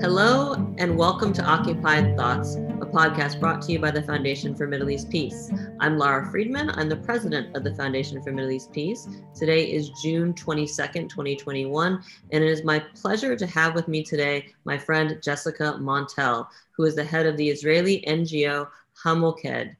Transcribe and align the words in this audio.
Hello, 0.00 0.54
and 0.78 0.96
welcome 0.96 1.32
to 1.32 1.42
Occupied 1.42 2.16
Thoughts, 2.16 2.54
a 2.54 2.86
podcast 2.86 3.40
brought 3.40 3.60
to 3.62 3.72
you 3.72 3.80
by 3.80 3.90
the 3.90 4.04
Foundation 4.04 4.54
for 4.54 4.68
Middle 4.68 4.90
East 4.90 5.10
Peace. 5.10 5.50
I'm 5.80 5.98
Lara 5.98 6.30
Friedman. 6.30 6.70
I'm 6.70 6.88
the 6.88 6.98
president 6.98 7.56
of 7.56 7.64
the 7.64 7.74
Foundation 7.74 8.22
for 8.22 8.30
Middle 8.30 8.52
East 8.52 8.70
Peace. 8.70 9.08
Today 9.34 9.64
is 9.72 9.90
June 10.00 10.34
22nd, 10.34 11.08
2021, 11.08 12.00
and 12.30 12.44
it 12.44 12.48
is 12.48 12.62
my 12.62 12.78
pleasure 12.78 13.34
to 13.34 13.46
have 13.48 13.74
with 13.74 13.88
me 13.88 14.04
today 14.04 14.46
my 14.64 14.78
friend 14.78 15.18
Jessica 15.20 15.76
Montel, 15.80 16.46
who 16.76 16.84
is 16.84 16.94
the 16.94 17.02
head 17.02 17.26
of 17.26 17.36
the 17.36 17.48
Israeli 17.48 18.04
NGO 18.06 18.68
Hamoked. 19.04 19.74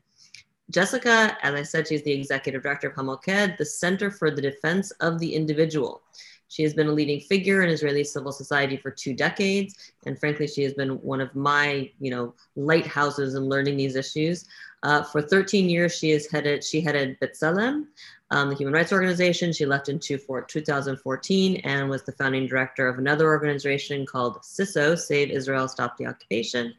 Jessica, 0.71 1.39
as 1.43 1.55
I 1.55 1.62
said, 1.62 1.87
she's 1.87 2.03
the 2.03 2.12
executive 2.12 2.64
director 2.64 2.89
of 2.89 2.95
Hamoked, 2.97 3.56
the 3.56 3.64
Center 3.64 4.11
for 4.11 4.33
the 4.33 4.42
Defense 4.42 4.91
of 5.00 5.20
the 5.20 5.33
Individual. 5.33 6.03
She 6.48 6.62
has 6.62 6.75
been 6.75 6.88
a 6.88 6.93
leading 6.93 7.20
figure 7.20 7.62
in 7.62 7.69
Israeli 7.69 8.05
civil 8.05 8.33
society 8.33 8.77
for 8.77 8.91
two 8.91 9.15
decades, 9.15 9.93
and 10.06 10.19
frankly, 10.19 10.47
she 10.47 10.62
has 10.62 10.73
been 10.75 11.01
one 11.02 11.20
of 11.20 11.34
my, 11.34 11.91
you 12.01 12.11
know, 12.11 12.34
lighthouses 12.56 13.34
in 13.34 13.45
learning 13.48 13.77
these 13.77 13.97
issues. 13.97 14.47
Uh, 14.83 15.03
for 15.03 15.20
13 15.20 15.69
years, 15.69 15.97
she 15.97 16.11
has 16.11 16.27
headed 16.30 16.62
she 16.62 16.80
headed 16.80 17.19
B'Tselem, 17.20 17.87
um, 18.30 18.51
the 18.51 18.55
human 18.55 18.75
rights 18.75 18.92
organization. 18.92 19.53
She 19.53 19.66
left 19.66 19.89
in 19.89 19.98
2014 19.98 21.56
and 21.65 21.89
was 21.89 22.03
the 22.03 22.12
founding 22.12 22.47
director 22.47 22.89
of 22.89 22.98
another 22.98 23.27
organization 23.27 24.06
called 24.06 24.41
SISO, 24.42 24.98
Save 24.98 25.30
Israel, 25.30 25.69
Stop 25.69 25.97
the 25.97 26.06
Occupation. 26.06 26.75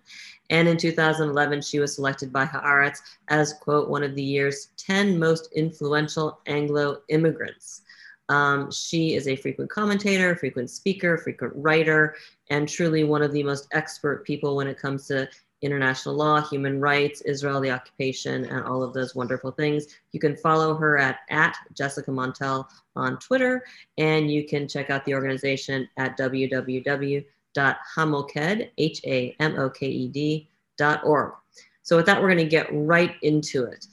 And 0.50 0.68
in 0.68 0.78
2011, 0.78 1.62
she 1.62 1.80
was 1.80 1.96
selected 1.96 2.34
by 2.34 2.46
Haaretz 2.46 3.00
as, 3.28 3.54
quote, 3.54 3.90
one 3.90 4.04
of 4.04 4.16
the 4.16 4.24
year's 4.24 4.70
10 4.78 5.20
most 5.20 5.52
influential 5.54 6.40
Anglo 6.48 7.02
immigrants. 7.10 7.84
Um, 8.30 8.72
she 8.72 9.16
is 9.16 9.28
a 9.28 9.36
frequent 9.36 9.70
commentator, 9.70 10.36
frequent 10.36 10.70
speaker, 10.70 11.18
frequent 11.18 11.54
writer, 11.56 12.16
and 12.50 12.70
truly 12.70 13.04
one 13.04 13.22
of 13.22 13.32
the 13.32 13.44
most 13.44 13.68
expert 13.72 14.24
people 14.26 14.56
when 14.56 14.68
it 14.68 14.80
comes 14.80 15.08
to 15.08 15.28
international 15.62 16.16
law, 16.16 16.42
human 16.42 16.80
rights, 16.80 17.22
Israel, 17.22 17.60
the 17.60 17.72
occupation, 17.72 18.46
and 18.46 18.64
all 18.64 18.82
of 18.82 18.94
those 18.94 19.14
wonderful 19.16 19.52
things. 19.52 19.88
You 20.12 20.20
can 20.20 20.36
follow 20.38 20.76
her 20.76 20.98
at, 20.98 21.20
at 21.30 21.58
Jessica 21.74 22.12
Montel 22.12 22.66
on 22.96 23.20
Twitter, 23.20 23.66
and 23.98 24.32
you 24.32 24.48
can 24.48 24.68
check 24.68 24.90
out 24.90 25.04
the 25.06 25.14
organization 25.16 25.90
at 25.98 26.18
www.hamoked, 26.18 27.26
H-A-M-O-K-E-D 28.78 30.50
dot 30.78 31.04
org. 31.04 31.34
So 31.82 31.98
with 31.98 32.06
that, 32.06 32.22
we're 32.22 32.30
gonna 32.30 32.46
get 32.46 32.68
right 32.72 33.16
into 33.22 33.66
it. 33.66 33.86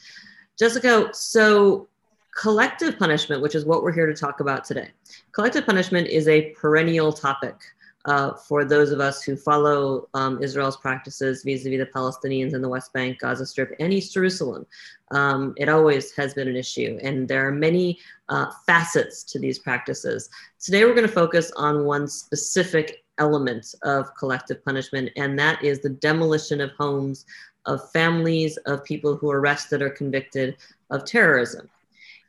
Jessica, 0.59 1.11
so 1.12 1.89
collective 2.37 2.98
punishment, 2.98 3.41
which 3.41 3.55
is 3.55 3.65
what 3.65 3.83
we're 3.83 3.92
here 3.92 4.06
to 4.06 4.15
talk 4.15 4.41
about 4.41 4.62
today. 4.62 4.91
Collective 5.33 5.65
punishment 5.65 6.06
is 6.06 6.29
a 6.29 6.51
perennial 6.51 7.11
topic 7.11 7.56
uh, 8.05 8.34
for 8.34 8.62
those 8.65 8.91
of 8.93 9.01
us 9.01 9.23
who 9.23 9.37
follow 9.37 10.06
um, 10.12 10.41
Israel's 10.43 10.77
practices 10.77 11.43
vis-a-vis 11.43 11.78
the 11.78 11.87
Palestinians 11.87 12.55
in 12.55 12.61
the 12.61 12.69
West 12.69 12.93
Bank, 12.93 13.19
Gaza 13.20 13.47
Strip, 13.47 13.75
and 13.81 13.93
East 13.93 14.12
Jerusalem. 14.12 14.67
Um, 15.12 15.55
it 15.56 15.70
always 15.70 16.12
has 16.12 16.34
been 16.34 16.47
an 16.47 16.56
issue, 16.56 16.98
and 17.03 17.27
there 17.27 17.48
are 17.48 17.53
many 17.53 17.98
uh, 18.28 18.53
facets 18.67 19.25
to 19.25 19.39
these 19.39 19.59
practices. 19.59 20.28
Today, 20.61 20.84
we're 20.84 20.95
going 20.95 21.09
to 21.09 21.12
focus 21.12 21.50
on 21.56 21.84
one 21.84 22.06
specific 22.06 23.03
element 23.19 23.75
of 23.83 24.15
collective 24.15 24.62
punishment, 24.62 25.11
and 25.17 25.39
that 25.39 25.65
is 25.65 25.81
the 25.81 25.89
demolition 25.89 26.61
of 26.61 26.71
homes 26.73 27.25
of 27.65 27.91
families 27.91 28.59
of 28.67 28.84
people 28.84 29.17
who 29.17 29.31
are 29.31 29.41
arrested 29.41 29.83
or 29.83 29.91
convicted 29.91 30.56
of 30.91 31.05
terrorism. 31.05 31.69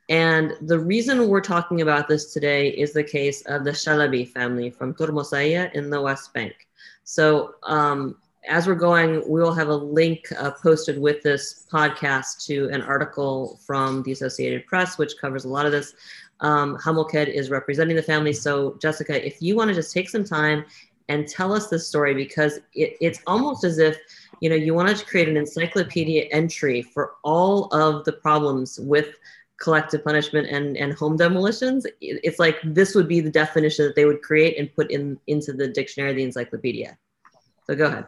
And 0.09 0.53
the 0.61 0.80
reason 0.80 1.27
we're 1.27 1.41
talking 1.41 1.81
about 1.81 2.08
this 2.08 2.31
today 2.33 2.69
is 2.69 2.94
the 2.94 3.03
case 3.03 3.41
of 3.47 3.66
the 3.66 3.72
Shalabi 3.72 4.30
family 4.30 4.69
from 4.69 4.94
Turmus 4.94 5.31
Ayya 5.31 5.73
in 5.73 5.89
the 5.89 6.02
West 6.02 6.33
Bank. 6.33 6.67
So, 7.04 7.55
um, 7.64 8.17
as 8.48 8.65
we're 8.65 8.76
going, 8.76 9.15
we 9.27 9.42
will 9.42 9.54
have 9.54 9.67
a 9.67 9.76
link 9.76 10.31
uh, 10.37 10.52
posted 10.52 10.98
with 10.98 11.21
this 11.21 11.67
podcast 11.70 12.45
to 12.45 12.70
an 12.71 12.81
article 12.81 13.59
from 13.65 14.04
the 14.04 14.14
Associated 14.14 14.65
Press, 14.65 14.98
which 14.98 15.17
covers 15.20 15.43
a 15.43 15.49
lot 15.49 15.65
of 15.65 15.73
this. 15.73 15.93
Um, 16.39 16.77
Hamoked 16.77 17.27
is 17.27 17.49
representing 17.49 17.98
the 17.98 18.04
family. 18.04 18.31
So, 18.31 18.77
Jessica, 18.81 19.26
if 19.26 19.42
you 19.42 19.58
want 19.58 19.70
to 19.70 19.76
just 19.76 19.93
take 19.93 20.08
some 20.08 20.23
time 20.23 20.64
and 21.10 21.27
tell 21.27 21.52
us 21.52 21.67
this 21.67 21.87
story, 21.87 22.14
because 22.14 22.60
it, 22.73 22.95
it's 23.02 23.20
almost 23.27 23.65
as 23.65 23.80
if 23.80 23.98
you 24.39 24.49
know 24.49 24.55
you 24.55 24.73
wanted 24.73 24.95
to 24.95 25.05
create 25.05 25.27
an 25.27 25.36
encyclopedia 25.36 26.30
entry 26.31 26.81
for 26.81 27.15
all 27.23 27.65
of 27.73 28.05
the 28.05 28.14
problems 28.14 28.80
with 28.80 29.10
collective 29.59 30.03
punishment 30.03 30.47
and, 30.49 30.77
and 30.77 30.93
home 30.93 31.17
demolitions, 31.17 31.85
it's 32.01 32.39
like 32.39 32.57
this 32.63 32.95
would 32.95 33.07
be 33.07 33.19
the 33.19 33.31
definition 33.31 33.85
that 33.85 33.95
they 33.95 34.05
would 34.05 34.21
create 34.21 34.57
and 34.57 34.73
put 34.75 34.91
in 34.91 35.19
into 35.27 35.53
the 35.53 35.67
dictionary, 35.67 36.13
the 36.13 36.23
encyclopedia. 36.23 36.97
So 37.65 37.75
go 37.75 37.85
ahead. 37.85 38.07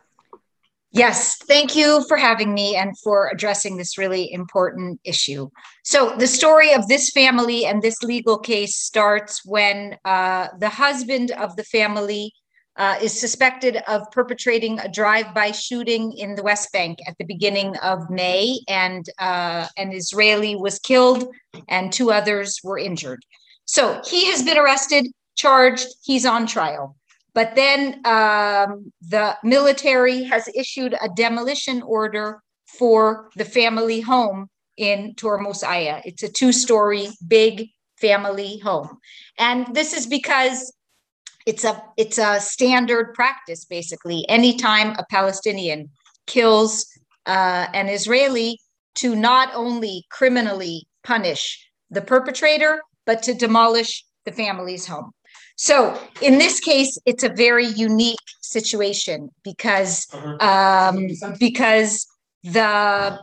Yes, 0.91 1.37
thank 1.37 1.75
you 1.75 2.03
for 2.07 2.17
having 2.17 2.51
me 2.51 2.75
and 2.75 2.97
for 3.03 3.29
addressing 3.29 3.77
this 3.77 3.95
really 3.95 4.31
important 4.33 4.99
issue. 5.03 5.49
So, 5.83 6.15
the 6.17 6.25
story 6.25 6.73
of 6.73 6.87
this 6.87 7.11
family 7.11 7.63
and 7.63 7.83
this 7.83 8.01
legal 8.01 8.39
case 8.39 8.75
starts 8.75 9.45
when 9.45 9.97
uh, 10.03 10.47
the 10.59 10.69
husband 10.69 11.29
of 11.29 11.55
the 11.57 11.63
family 11.63 12.33
uh, 12.79 12.95
is 13.01 13.19
suspected 13.19 13.83
of 13.87 14.09
perpetrating 14.11 14.79
a 14.79 14.87
drive-by 14.89 15.51
shooting 15.51 16.13
in 16.13 16.35
the 16.35 16.41
West 16.41 16.71
Bank 16.71 16.97
at 17.07 17.15
the 17.19 17.25
beginning 17.25 17.75
of 17.77 18.09
May, 18.09 18.57
and 18.69 19.05
uh, 19.19 19.67
an 19.77 19.91
Israeli 19.91 20.55
was 20.55 20.79
killed, 20.79 21.27
and 21.67 21.91
two 21.91 22.11
others 22.11 22.61
were 22.63 22.79
injured. 22.79 23.23
So 23.65 24.01
he 24.07 24.31
has 24.31 24.41
been 24.41 24.57
arrested, 24.57 25.07
charged, 25.35 25.87
he's 26.03 26.25
on 26.25 26.47
trial. 26.47 26.95
But 27.33 27.55
then 27.55 28.01
um, 28.05 28.91
the 29.01 29.37
military 29.43 30.23
has 30.23 30.47
issued 30.55 30.93
a 30.93 31.09
demolition 31.09 31.81
order 31.81 32.41
for 32.65 33.29
the 33.35 33.45
family 33.45 33.99
home 33.99 34.47
in 34.77 35.13
Tormos 35.15 35.63
It's 36.05 36.23
a 36.23 36.29
two-story 36.29 37.09
big 37.27 37.67
family 37.97 38.59
home, 38.59 38.97
and 39.37 39.75
this 39.75 39.93
is 39.93 40.07
because 40.07 40.71
it's 41.49 41.63
a 41.63 41.81
it's 41.97 42.19
a 42.19 42.39
standard 42.39 43.13
practice 43.15 43.65
basically 43.65 44.19
anytime 44.29 44.89
a 45.01 45.05
palestinian 45.09 45.89
kills 46.27 46.85
uh, 47.25 47.65
an 47.73 47.87
israeli 47.89 48.59
to 48.93 49.15
not 49.15 49.49
only 49.55 50.05
criminally 50.11 50.87
punish 51.03 51.43
the 51.89 52.01
perpetrator 52.01 52.73
but 53.07 53.23
to 53.23 53.33
demolish 53.33 54.05
the 54.25 54.31
family's 54.31 54.85
home 54.85 55.11
so 55.55 55.99
in 56.21 56.37
this 56.37 56.59
case 56.59 56.97
it's 57.05 57.23
a 57.23 57.33
very 57.47 57.65
unique 57.65 58.27
situation 58.41 59.29
because 59.43 60.07
uh-huh. 60.13 60.37
um, 60.51 61.07
because 61.39 62.05
the 62.43 63.19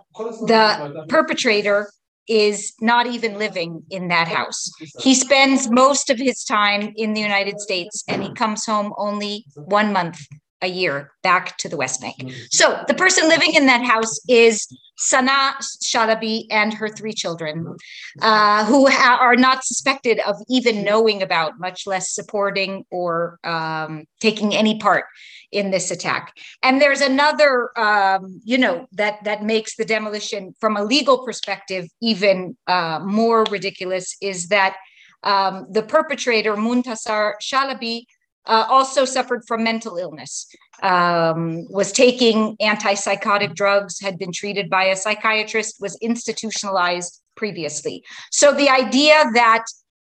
the 0.53 1.07
perpetrator 1.09 1.91
is 2.29 2.73
not 2.81 3.07
even 3.07 3.39
living 3.39 3.83
in 3.91 4.09
that 4.09 4.29
house. 4.29 4.71
He 5.01 5.15
spends 5.15 5.71
most 5.71 6.11
of 6.11 6.19
his 6.19 6.45
time 6.45 6.93
in 6.97 7.15
the 7.15 7.21
United 7.21 7.61
States 7.61 8.03
and 8.09 8.23
he 8.23 8.33
comes 8.35 8.65
home 8.65 8.93
only 8.97 9.45
one 9.55 9.93
month 9.93 10.21
a 10.67 10.73
year 10.81 10.95
back 11.23 11.57
to 11.59 11.69
the 11.69 11.79
West 11.83 11.99
Bank. 12.01 12.19
So 12.51 12.65
the 12.91 12.99
person 13.03 13.29
living 13.35 13.55
in 13.55 13.67
that 13.67 13.85
house 13.95 14.15
is 14.29 14.67
Sana 14.99 15.55
Shalabi 15.85 16.47
and 16.51 16.73
her 16.81 16.89
three 16.89 17.13
children, 17.13 17.77
uh, 18.23 18.65
who 18.65 18.81
ha- 18.89 19.19
are 19.21 19.37
not 19.37 19.65
suspected 19.65 20.17
of 20.21 20.37
even 20.49 20.85
knowing 20.89 21.23
about, 21.23 21.59
much 21.59 21.87
less 21.87 22.15
supporting 22.19 22.73
or 22.91 23.39
um, 23.45 24.05
taking 24.21 24.55
any 24.55 24.79
part 24.79 25.05
in 25.53 25.71
this 25.71 25.91
attack. 25.91 26.33
And 26.63 26.81
there's 26.81 27.03
another, 27.03 27.53
um, 27.79 28.41
you 28.45 28.59
know, 28.59 28.87
that 28.93 29.23
that 29.25 29.43
makes 29.43 29.77
the 29.77 29.85
demolition 29.85 30.55
from 30.61 30.77
a 30.77 30.85
legal 30.85 31.19
perspective 31.25 31.85
even 32.01 32.57
uh, 32.67 32.99
more 33.05 33.45
ridiculous 33.45 34.17
is 34.21 34.49
that 34.49 34.77
um, 35.23 35.67
the 35.71 35.83
perpetrator 35.83 36.55
Muntasar 36.57 37.35
Shalabi 37.43 38.05
uh, 38.47 38.67
also 38.69 39.05
suffered 39.05 39.43
from 39.47 39.65
mental 39.65 39.97
illness, 39.97 40.47
um, 40.83 41.67
was 41.71 41.93
taking 41.93 42.57
antipsychotic 42.59 43.55
drugs, 43.55 44.01
had 44.01 44.19
been 44.19 44.33
treated 44.33 44.71
by 44.71 44.85
a 44.85 44.97
psychiatrist, 44.97 45.77
was 45.81 45.97
institutionalized 46.01 47.23
previously. 47.37 48.03
So 48.31 48.53
the 48.53 48.71
idea 48.71 49.25
that, 49.35 49.65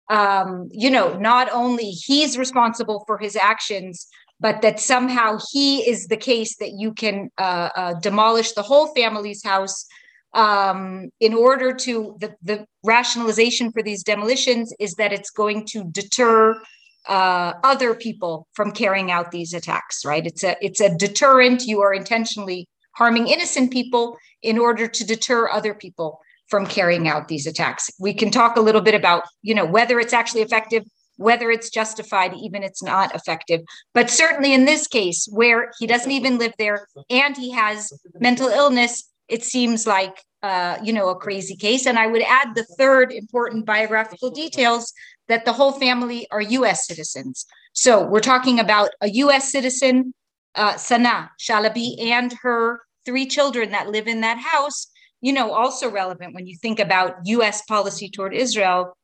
um, 0.10 0.70
you 0.72 0.90
know, 0.90 1.18
not 1.18 1.50
only 1.52 1.92
he's 1.92 2.38
responsible 2.38 3.04
for 3.06 3.18
his 3.18 3.36
actions, 3.36 4.08
but 4.40 4.62
that 4.64 4.80
somehow 4.80 5.38
he 5.52 5.88
is 5.88 6.08
the 6.08 6.18
case 6.18 6.58
that 6.58 6.72
you 6.72 6.94
can 6.94 7.30
uh, 7.38 7.70
uh, 7.76 7.94
demolish 8.00 8.54
the 8.54 8.64
whole 8.64 8.88
family's 8.96 9.44
house 9.44 9.86
um, 10.34 11.10
in 11.20 11.34
order 11.34 11.74
to 11.74 12.16
the, 12.20 12.36
the 12.42 12.66
rationalization 12.84 13.72
for 13.72 13.84
these 13.84 14.04
demolitions 14.04 14.74
is 14.80 14.96
that 14.96 15.14
it's 15.14 15.30
going 15.30 15.66
to 15.68 15.84
deter 15.84 16.60
uh, 17.08 17.54
other 17.64 17.94
people 17.94 18.48
from 18.54 18.72
carrying 18.72 19.12
out 19.12 19.32
these 19.32 19.54
attacks 19.54 20.06
right 20.06 20.26
it's 20.26 20.44
a 20.44 20.56
it's 20.62 20.80
a 20.80 20.96
deterrent 20.96 21.66
you 21.66 21.82
are 21.82 21.94
intentionally 21.94 22.68
harming 22.96 23.28
innocent 23.28 23.72
people 23.72 24.18
in 24.42 24.58
order 24.58 24.88
to 24.88 25.06
deter 25.06 25.50
other 25.50 25.74
people 25.74 26.20
from 26.48 26.66
carrying 26.66 27.08
out 27.08 27.28
these 27.28 27.48
attacks 27.48 27.90
we 28.00 28.14
can 28.14 28.30
talk 28.30 28.56
a 28.56 28.62
little 28.62 28.82
bit 28.82 28.94
about 28.94 29.24
you 29.42 29.56
know 29.56 29.66
whether 29.66 30.00
it's 30.00 30.14
actually 30.14 30.42
effective 30.42 30.84
whether 31.22 31.52
it's 31.52 31.70
justified, 31.70 32.34
even 32.34 32.64
it's 32.64 32.82
not 32.82 33.14
effective. 33.14 33.62
But 33.94 34.10
certainly 34.10 34.54
in 34.54 34.66
this 34.66 34.88
case, 34.88 35.28
where 35.32 35.72
he 35.80 35.86
doesn't 35.86 36.12
even 36.12 36.40
live 36.40 36.54
there 36.58 36.88
and 37.10 37.38
he 37.38 37.52
has 37.52 37.94
mental 38.20 38.48
illness, 38.48 39.08
it 39.28 39.44
seems 39.44 39.86
like 39.86 40.24
uh, 40.44 40.80
you 40.84 40.92
know 40.92 41.10
a 41.10 41.16
crazy 41.16 41.56
case. 41.56 41.86
And 41.86 42.00
I 42.00 42.08
would 42.08 42.24
add 42.24 42.56
the 42.56 42.66
third 42.78 43.12
important 43.12 43.66
biographical 43.66 44.32
details 44.32 44.92
that 45.32 45.46
the 45.46 45.54
whole 45.54 45.72
family 45.74 46.28
are 46.32 46.42
U.S. 46.42 46.86
citizens. 46.86 47.46
So 47.74 48.06
we're 48.06 48.20
talking 48.20 48.60
about 48.60 48.92
a 49.02 49.10
U.S. 49.10 49.52
citizen, 49.52 50.14
uh, 50.56 50.78
Sana 50.78 51.32
Shalabi, 51.40 52.02
and 52.02 52.34
her 52.42 52.82
three 53.06 53.26
children 53.26 53.72
that 53.72 53.90
live 53.90 54.08
in 54.08 54.22
that 54.22 54.38
house. 54.38 54.88
You 55.22 55.34
know, 55.34 55.52
also 55.52 55.90
relevant 55.90 56.34
when 56.34 56.48
you 56.48 56.58
think 56.58 56.80
about 56.80 57.16
U.S. 57.26 57.62
policy 57.64 58.10
toward 58.10 58.34
Israel 58.34 58.96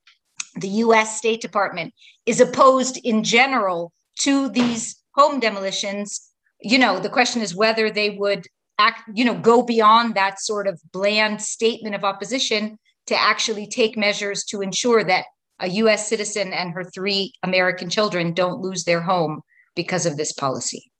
the 0.59 0.67
US 0.67 1.17
State 1.17 1.41
Department 1.41 1.93
is 2.25 2.41
opposed 2.41 2.97
in 3.03 3.23
general 3.23 3.91
to 4.21 4.49
these 4.49 4.95
home 5.15 5.39
demolitions, 5.39 6.31
you 6.61 6.77
know, 6.77 6.99
the 6.99 7.09
question 7.09 7.41
is 7.41 7.55
whether 7.55 7.89
they 7.89 8.11
would 8.11 8.45
act, 8.79 9.03
you 9.13 9.25
know, 9.25 9.37
go 9.37 9.63
beyond 9.63 10.15
that 10.15 10.39
sort 10.39 10.67
of 10.67 10.79
bland 10.91 11.41
statement 11.41 11.95
of 11.95 12.03
opposition 12.03 12.77
to 13.07 13.15
actually 13.19 13.67
take 13.67 13.97
measures 13.97 14.43
to 14.43 14.61
ensure 14.61 15.03
that 15.03 15.25
a 15.59 15.67
US 15.67 16.07
citizen 16.07 16.53
and 16.53 16.71
her 16.71 16.83
three 16.83 17.33
American 17.43 17.89
children 17.89 18.33
don't 18.33 18.61
lose 18.61 18.83
their 18.83 19.01
home 19.01 19.41
because 19.75 20.05
of 20.05 20.17
this 20.17 20.33
policy. 20.33 20.91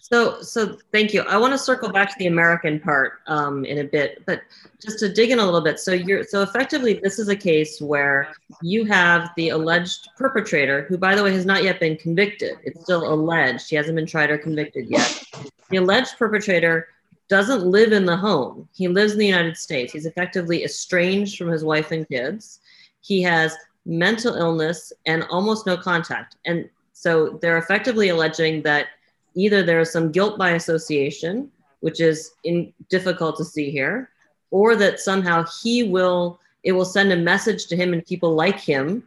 So, 0.00 0.42
so 0.42 0.76
thank 0.92 1.14
you. 1.14 1.22
I 1.22 1.38
want 1.38 1.54
to 1.54 1.58
circle 1.58 1.90
back 1.90 2.10
to 2.10 2.14
the 2.18 2.26
American 2.26 2.78
part 2.78 3.20
um, 3.26 3.64
in 3.64 3.78
a 3.78 3.84
bit, 3.84 4.22
but 4.26 4.42
just 4.80 4.98
to 4.98 5.10
dig 5.10 5.30
in 5.30 5.38
a 5.38 5.44
little 5.44 5.62
bit. 5.62 5.80
So 5.80 5.92
you're 5.92 6.24
so 6.24 6.42
effectively, 6.42 7.00
this 7.02 7.18
is 7.18 7.30
a 7.30 7.36
case 7.36 7.80
where 7.80 8.34
you 8.60 8.84
have 8.84 9.30
the 9.36 9.48
alleged 9.48 10.10
perpetrator, 10.18 10.84
who, 10.90 10.98
by 10.98 11.14
the 11.14 11.22
way, 11.24 11.32
has 11.32 11.46
not 11.46 11.64
yet 11.64 11.80
been 11.80 11.96
convicted. 11.96 12.58
It's 12.64 12.82
still 12.82 13.12
alleged. 13.12 13.70
He 13.70 13.76
hasn't 13.76 13.96
been 13.96 14.06
tried 14.06 14.30
or 14.30 14.36
convicted 14.36 14.90
yet. 14.90 15.24
The 15.70 15.78
alleged 15.78 16.18
perpetrator 16.18 16.88
doesn't 17.28 17.64
live 17.64 17.92
in 17.92 18.04
the 18.04 18.16
home. 18.16 18.68
He 18.74 18.88
lives 18.88 19.12
in 19.12 19.18
the 19.18 19.26
United 19.26 19.56
States. 19.56 19.92
He's 19.92 20.04
effectively 20.04 20.64
estranged 20.64 21.38
from 21.38 21.48
his 21.48 21.64
wife 21.64 21.92
and 21.92 22.06
kids. 22.06 22.60
He 23.04 23.22
has 23.22 23.54
mental 23.84 24.34
illness 24.34 24.92
and 25.04 25.24
almost 25.24 25.66
no 25.66 25.76
contact. 25.76 26.36
And 26.46 26.68
so 26.94 27.38
they're 27.42 27.58
effectively 27.58 28.08
alleging 28.08 28.62
that 28.62 28.86
either 29.34 29.62
there 29.62 29.80
is 29.80 29.92
some 29.92 30.10
guilt 30.10 30.38
by 30.38 30.52
association, 30.52 31.50
which 31.80 32.00
is 32.00 32.32
in, 32.44 32.72
difficult 32.88 33.36
to 33.36 33.44
see 33.44 33.70
here, 33.70 34.10
or 34.50 34.74
that 34.76 35.00
somehow 35.00 35.44
he 35.62 35.82
will 35.82 36.40
it 36.62 36.72
will 36.72 36.86
send 36.86 37.12
a 37.12 37.16
message 37.16 37.66
to 37.66 37.76
him 37.76 37.92
and 37.92 38.06
people 38.06 38.34
like 38.34 38.58
him 38.58 39.04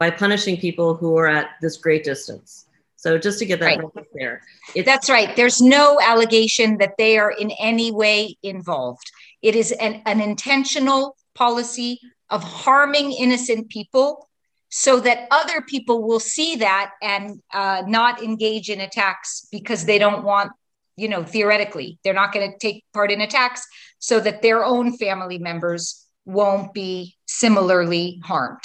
by 0.00 0.10
punishing 0.10 0.56
people 0.56 0.94
who 0.94 1.16
are 1.16 1.28
at 1.28 1.50
this 1.62 1.76
great 1.76 2.02
distance. 2.02 2.66
So 2.96 3.18
just 3.18 3.38
to 3.38 3.46
get 3.46 3.60
that 3.60 3.78
right. 3.78 4.06
there. 4.14 4.42
That's 4.84 5.08
right. 5.08 5.36
There's 5.36 5.60
no 5.60 6.00
allegation 6.02 6.78
that 6.78 6.96
they 6.98 7.16
are 7.18 7.30
in 7.30 7.52
any 7.52 7.92
way 7.92 8.36
involved. 8.42 9.12
It 9.42 9.54
is 9.54 9.70
an, 9.70 10.02
an 10.06 10.20
intentional 10.20 11.16
policy 11.36 12.00
of 12.30 12.42
harming 12.42 13.12
innocent 13.12 13.68
people 13.68 14.28
so 14.70 15.00
that 15.00 15.26
other 15.30 15.62
people 15.62 16.06
will 16.06 16.20
see 16.20 16.56
that 16.56 16.92
and 17.02 17.40
uh, 17.54 17.82
not 17.86 18.22
engage 18.22 18.68
in 18.68 18.80
attacks 18.80 19.46
because 19.50 19.84
they 19.86 19.98
don't 19.98 20.24
want 20.24 20.52
you 20.96 21.08
know 21.08 21.22
theoretically 21.22 21.98
they're 22.02 22.12
not 22.12 22.32
going 22.32 22.50
to 22.50 22.58
take 22.58 22.84
part 22.92 23.10
in 23.10 23.20
attacks 23.20 23.66
so 23.98 24.20
that 24.20 24.42
their 24.42 24.64
own 24.64 24.96
family 24.96 25.38
members 25.38 26.06
won't 26.24 26.74
be 26.74 27.16
similarly 27.26 28.20
harmed. 28.24 28.60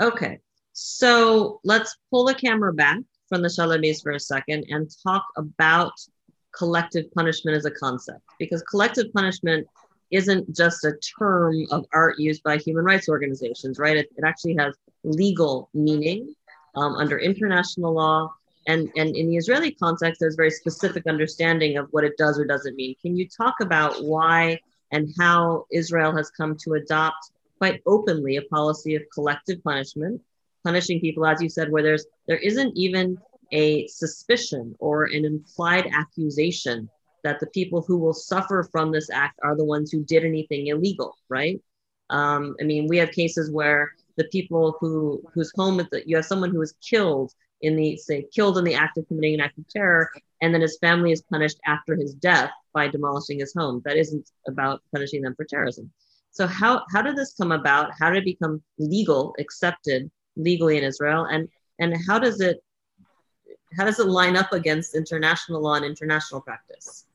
Okay 0.00 0.40
so 0.72 1.60
let's 1.62 1.96
pull 2.10 2.24
the 2.24 2.34
camera 2.34 2.72
back 2.72 2.98
from 3.28 3.42
the 3.42 3.48
Shalabis 3.48 4.02
for 4.02 4.12
a 4.12 4.20
second 4.20 4.64
and 4.70 4.90
talk 5.06 5.24
about 5.36 5.92
collective 6.56 7.04
punishment 7.12 7.56
as 7.56 7.66
a 7.66 7.70
concept 7.70 8.20
because 8.38 8.62
collective 8.62 9.12
punishment 9.12 9.66
isn't 10.10 10.54
just 10.54 10.84
a 10.84 10.96
term 11.18 11.66
of 11.70 11.86
art 11.92 12.18
used 12.18 12.42
by 12.42 12.56
human 12.56 12.84
rights 12.84 13.08
organizations, 13.08 13.78
right? 13.78 13.96
It, 13.96 14.08
it 14.16 14.24
actually 14.24 14.56
has 14.56 14.74
legal 15.04 15.68
meaning 15.72 16.34
um, 16.74 16.94
under 16.96 17.18
international 17.18 17.94
law. 17.94 18.32
And, 18.66 18.90
and 18.96 19.16
in 19.16 19.28
the 19.28 19.36
Israeli 19.36 19.72
context, 19.72 20.20
there's 20.20 20.36
very 20.36 20.50
specific 20.50 21.06
understanding 21.06 21.78
of 21.78 21.88
what 21.92 22.04
it 22.04 22.16
does 22.18 22.38
or 22.38 22.44
doesn't 22.44 22.76
mean. 22.76 22.94
Can 23.00 23.16
you 23.16 23.28
talk 23.28 23.54
about 23.60 24.02
why 24.04 24.58
and 24.92 25.08
how 25.18 25.66
Israel 25.72 26.14
has 26.16 26.30
come 26.30 26.56
to 26.64 26.74
adopt 26.74 27.30
quite 27.58 27.80
openly 27.86 28.36
a 28.36 28.42
policy 28.42 28.96
of 28.96 29.02
collective 29.12 29.62
punishment, 29.62 30.20
punishing 30.64 31.00
people, 31.00 31.26
as 31.26 31.40
you 31.42 31.48
said, 31.48 31.70
where 31.70 31.82
there's 31.82 32.06
there 32.26 32.38
isn't 32.38 32.76
even 32.76 33.18
a 33.52 33.86
suspicion 33.88 34.74
or 34.78 35.04
an 35.04 35.24
implied 35.24 35.90
accusation 35.92 36.88
that 37.24 37.40
the 37.40 37.46
people 37.48 37.82
who 37.82 37.98
will 37.98 38.14
suffer 38.14 38.68
from 38.70 38.90
this 38.90 39.10
act 39.10 39.38
are 39.42 39.56
the 39.56 39.64
ones 39.64 39.90
who 39.90 40.04
did 40.04 40.24
anything 40.24 40.68
illegal, 40.68 41.16
right? 41.28 41.60
Um, 42.10 42.56
I 42.60 42.64
mean, 42.64 42.86
we 42.88 42.98
have 42.98 43.12
cases 43.12 43.50
where 43.50 43.92
the 44.16 44.24
people 44.24 44.76
who 44.80 45.22
whose 45.32 45.52
home 45.56 45.80
is 45.80 45.86
the, 45.90 46.02
you 46.06 46.16
have 46.16 46.26
someone 46.26 46.50
who 46.50 46.58
was 46.58 46.74
killed 46.86 47.32
in 47.62 47.76
the 47.76 47.96
say 47.96 48.26
killed 48.34 48.58
in 48.58 48.64
the 48.64 48.74
act 48.74 48.98
of 48.98 49.06
committing 49.06 49.34
an 49.34 49.40
act 49.40 49.58
of 49.58 49.68
terror, 49.68 50.10
and 50.42 50.52
then 50.52 50.60
his 50.60 50.78
family 50.80 51.12
is 51.12 51.22
punished 51.22 51.58
after 51.66 51.94
his 51.94 52.14
death 52.14 52.50
by 52.72 52.88
demolishing 52.88 53.38
his 53.38 53.54
home. 53.56 53.80
That 53.84 53.96
isn't 53.96 54.28
about 54.48 54.82
punishing 54.92 55.22
them 55.22 55.34
for 55.36 55.44
terrorism. 55.44 55.90
So 56.32 56.46
how 56.46 56.84
how 56.92 57.02
did 57.02 57.16
this 57.16 57.34
come 57.34 57.52
about? 57.52 57.92
How 57.98 58.10
did 58.10 58.22
it 58.22 58.24
become 58.24 58.62
legal, 58.78 59.34
accepted 59.38 60.10
legally 60.36 60.78
in 60.78 60.84
Israel, 60.84 61.24
and 61.24 61.48
and 61.78 61.96
how 62.06 62.18
does 62.18 62.40
it 62.40 62.62
how 63.76 63.84
does 63.84 64.00
it 64.00 64.06
line 64.06 64.36
up 64.36 64.52
against 64.52 64.94
international 64.94 65.62
law 65.62 65.74
and 65.74 65.84
international 65.84 66.40
practice? 66.40 67.06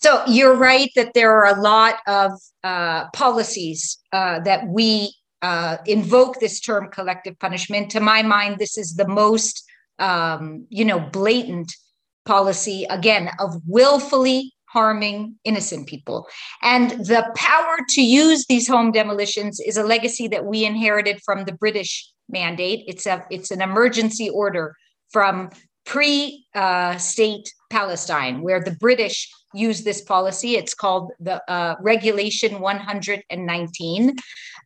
So 0.00 0.22
you're 0.26 0.54
right 0.54 0.90
that 0.94 1.14
there 1.14 1.32
are 1.32 1.56
a 1.56 1.60
lot 1.60 1.96
of 2.06 2.32
uh, 2.62 3.10
policies 3.10 3.98
uh, 4.12 4.40
that 4.40 4.68
we 4.68 5.12
uh, 5.42 5.78
invoke 5.86 6.38
this 6.38 6.60
term 6.60 6.88
collective 6.90 7.38
punishment. 7.38 7.90
To 7.90 8.00
my 8.00 8.22
mind, 8.22 8.58
this 8.58 8.78
is 8.78 8.94
the 8.94 9.08
most, 9.08 9.64
um, 9.98 10.66
you 10.68 10.84
know, 10.84 11.00
blatant 11.00 11.72
policy 12.24 12.84
again 12.90 13.30
of 13.40 13.56
willfully 13.66 14.52
harming 14.66 15.34
innocent 15.44 15.88
people. 15.88 16.28
And 16.62 16.90
the 16.90 17.28
power 17.34 17.78
to 17.88 18.02
use 18.02 18.46
these 18.46 18.68
home 18.68 18.92
demolitions 18.92 19.58
is 19.58 19.76
a 19.76 19.82
legacy 19.82 20.28
that 20.28 20.44
we 20.44 20.64
inherited 20.64 21.20
from 21.24 21.44
the 21.44 21.54
British 21.54 22.08
mandate. 22.28 22.84
It's 22.86 23.06
a 23.06 23.24
it's 23.30 23.50
an 23.50 23.62
emergency 23.62 24.30
order 24.30 24.76
from 25.10 25.50
pre-state 25.88 27.48
uh, 27.48 27.70
Palestine, 27.70 28.42
where 28.42 28.60
the 28.62 28.76
British 28.78 29.32
use 29.54 29.82
this 29.82 30.02
policy. 30.02 30.56
It's 30.56 30.74
called 30.74 31.12
the 31.18 31.42
uh, 31.50 31.76
Regulation 31.80 32.60
119. 32.60 34.16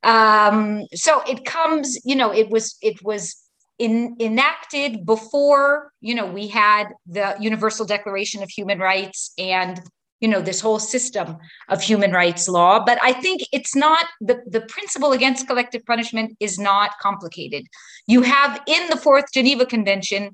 Um, 0.02 0.86
so 0.92 1.22
it 1.28 1.44
comes, 1.44 1.96
you 2.04 2.16
know, 2.16 2.32
it 2.32 2.50
was 2.50 2.76
it 2.82 3.02
was 3.04 3.36
in, 3.78 4.16
enacted 4.18 5.06
before, 5.06 5.92
you 6.00 6.14
know, 6.14 6.26
we 6.26 6.48
had 6.48 6.88
the 7.06 7.36
Universal 7.38 7.86
Declaration 7.86 8.42
of 8.42 8.50
Human 8.50 8.80
Rights 8.80 9.32
and 9.38 9.80
you 10.20 10.28
know 10.28 10.40
this 10.40 10.60
whole 10.60 10.78
system 10.78 11.36
of 11.68 11.82
human 11.82 12.12
rights 12.12 12.48
law 12.48 12.78
but 12.84 12.96
i 13.02 13.12
think 13.12 13.42
it's 13.52 13.74
not 13.74 14.06
the, 14.20 14.40
the 14.46 14.60
principle 14.74 15.10
against 15.10 15.48
collective 15.48 15.84
punishment 15.84 16.36
is 16.38 16.60
not 16.60 16.92
complicated 17.00 17.66
you 18.06 18.22
have 18.22 18.62
in 18.68 18.88
the 18.88 18.96
fourth 18.96 19.24
geneva 19.34 19.66
convention 19.66 20.30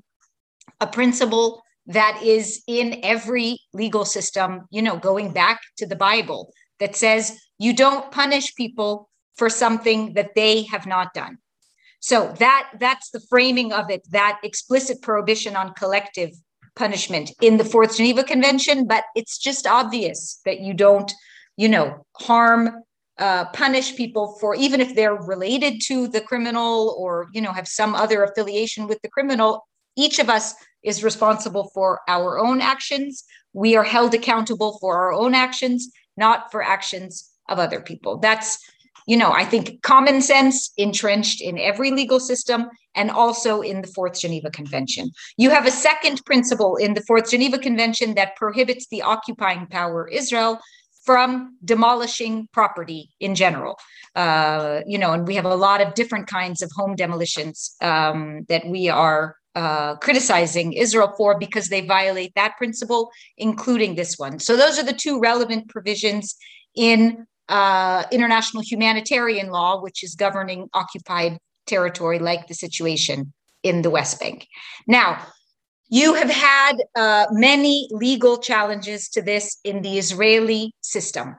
a 0.79 0.87
principle 0.87 1.61
that 1.87 2.21
is 2.23 2.61
in 2.67 2.99
every 3.03 3.59
legal 3.73 4.05
system, 4.05 4.67
you 4.69 4.81
know, 4.81 4.97
going 4.97 5.31
back 5.33 5.59
to 5.77 5.85
the 5.85 5.95
Bible 5.95 6.51
that 6.79 6.95
says 6.95 7.39
you 7.57 7.73
don't 7.73 8.11
punish 8.11 8.55
people 8.55 9.09
for 9.35 9.49
something 9.49 10.13
that 10.13 10.35
they 10.35 10.63
have 10.63 10.85
not 10.85 11.13
done. 11.13 11.37
So 11.99 12.33
that 12.39 12.69
that's 12.79 13.09
the 13.09 13.21
framing 13.29 13.73
of 13.73 13.89
it, 13.89 14.07
that 14.11 14.39
explicit 14.43 15.01
prohibition 15.01 15.55
on 15.55 15.73
collective 15.73 16.31
punishment 16.75 17.31
in 17.41 17.57
the 17.57 17.65
Fourth 17.65 17.97
Geneva 17.97 18.23
Convention, 18.23 18.87
but 18.87 19.03
it's 19.15 19.37
just 19.37 19.67
obvious 19.67 20.39
that 20.45 20.61
you 20.61 20.73
don't, 20.73 21.11
you 21.57 21.67
know, 21.67 22.05
harm 22.17 22.83
uh, 23.17 23.45
punish 23.51 23.97
people 23.97 24.37
for 24.39 24.55
even 24.55 24.79
if 24.79 24.95
they're 24.95 25.15
related 25.15 25.81
to 25.85 26.07
the 26.07 26.21
criminal 26.21 26.95
or 26.97 27.27
you 27.33 27.41
know 27.41 27.51
have 27.51 27.67
some 27.67 27.93
other 27.93 28.23
affiliation 28.23 28.87
with 28.87 28.97
the 29.01 29.09
criminal 29.09 29.67
each 29.99 30.19
of 30.19 30.29
us 30.29 30.55
is 30.83 31.03
responsible 31.03 31.69
for 31.73 31.99
our 32.07 32.39
own 32.39 32.61
actions. 32.61 33.23
We 33.53 33.75
are 33.75 33.83
held 33.83 34.13
accountable 34.13 34.77
for 34.79 34.97
our 34.97 35.13
own 35.13 35.33
actions, 35.35 35.91
not 36.15 36.51
for 36.51 36.63
actions 36.63 37.29
of 37.49 37.59
other 37.59 37.81
people. 37.81 38.17
That's, 38.17 38.57
you 39.07 39.17
know, 39.17 39.31
I 39.31 39.43
think 39.43 39.81
common 39.81 40.21
sense 40.21 40.71
entrenched 40.77 41.41
in 41.41 41.57
every 41.57 41.91
legal 41.91 42.19
system 42.19 42.69
and 42.95 43.11
also 43.11 43.61
in 43.61 43.81
the 43.81 43.87
Fourth 43.87 44.19
Geneva 44.19 44.49
Convention. 44.49 45.11
You 45.37 45.49
have 45.49 45.65
a 45.65 45.71
second 45.71 46.23
principle 46.25 46.75
in 46.77 46.93
the 46.93 47.03
Fourth 47.07 47.29
Geneva 47.29 47.57
Convention 47.57 48.15
that 48.15 48.35
prohibits 48.35 48.87
the 48.87 49.01
occupying 49.01 49.67
power, 49.67 50.07
Israel, 50.07 50.59
from 51.03 51.57
demolishing 51.65 52.47
property 52.53 53.09
in 53.19 53.35
general. 53.35 53.77
Uh, 54.15 54.81
you 54.85 54.97
know, 54.97 55.11
and 55.13 55.27
we 55.27 55.35
have 55.35 55.45
a 55.45 55.55
lot 55.55 55.81
of 55.81 55.93
different 55.93 56.27
kinds 56.27 56.61
of 56.61 56.69
home 56.75 56.95
demolitions 56.95 57.75
um, 57.81 58.45
that 58.47 58.67
we 58.67 58.89
are 58.89 59.35
uh, 59.59 59.95
criticizing 59.97 60.67
Israel 60.73 61.11
for 61.17 61.37
because 61.37 61.67
they 61.67 61.81
violate 61.81 62.33
that 62.35 62.55
principle, 62.57 63.11
including 63.37 63.95
this 63.95 64.17
one. 64.17 64.39
So 64.39 64.55
those 64.55 64.79
are 64.79 64.87
the 64.91 64.99
two 65.05 65.19
relevant 65.19 65.67
provisions 65.67 66.35
in 66.75 67.27
uh, 67.49 68.03
international 68.11 68.63
humanitarian 68.63 69.49
law, 69.49 69.81
which 69.81 70.03
is 70.03 70.15
governing 70.15 70.69
occupied 70.73 71.39
territory, 71.65 72.19
like 72.19 72.47
the 72.47 72.53
situation 72.53 73.33
in 73.63 73.81
the 73.81 73.89
West 73.89 74.19
Bank. 74.21 74.47
Now, 74.87 75.09
you 75.89 76.13
have 76.13 76.29
had 76.29 76.75
uh, 76.95 77.25
many 77.31 77.89
legal 77.91 78.37
challenges 78.37 79.09
to 79.09 79.21
this 79.21 79.57
in 79.65 79.81
the 79.81 79.97
Israeli 79.97 80.73
system. 80.81 81.35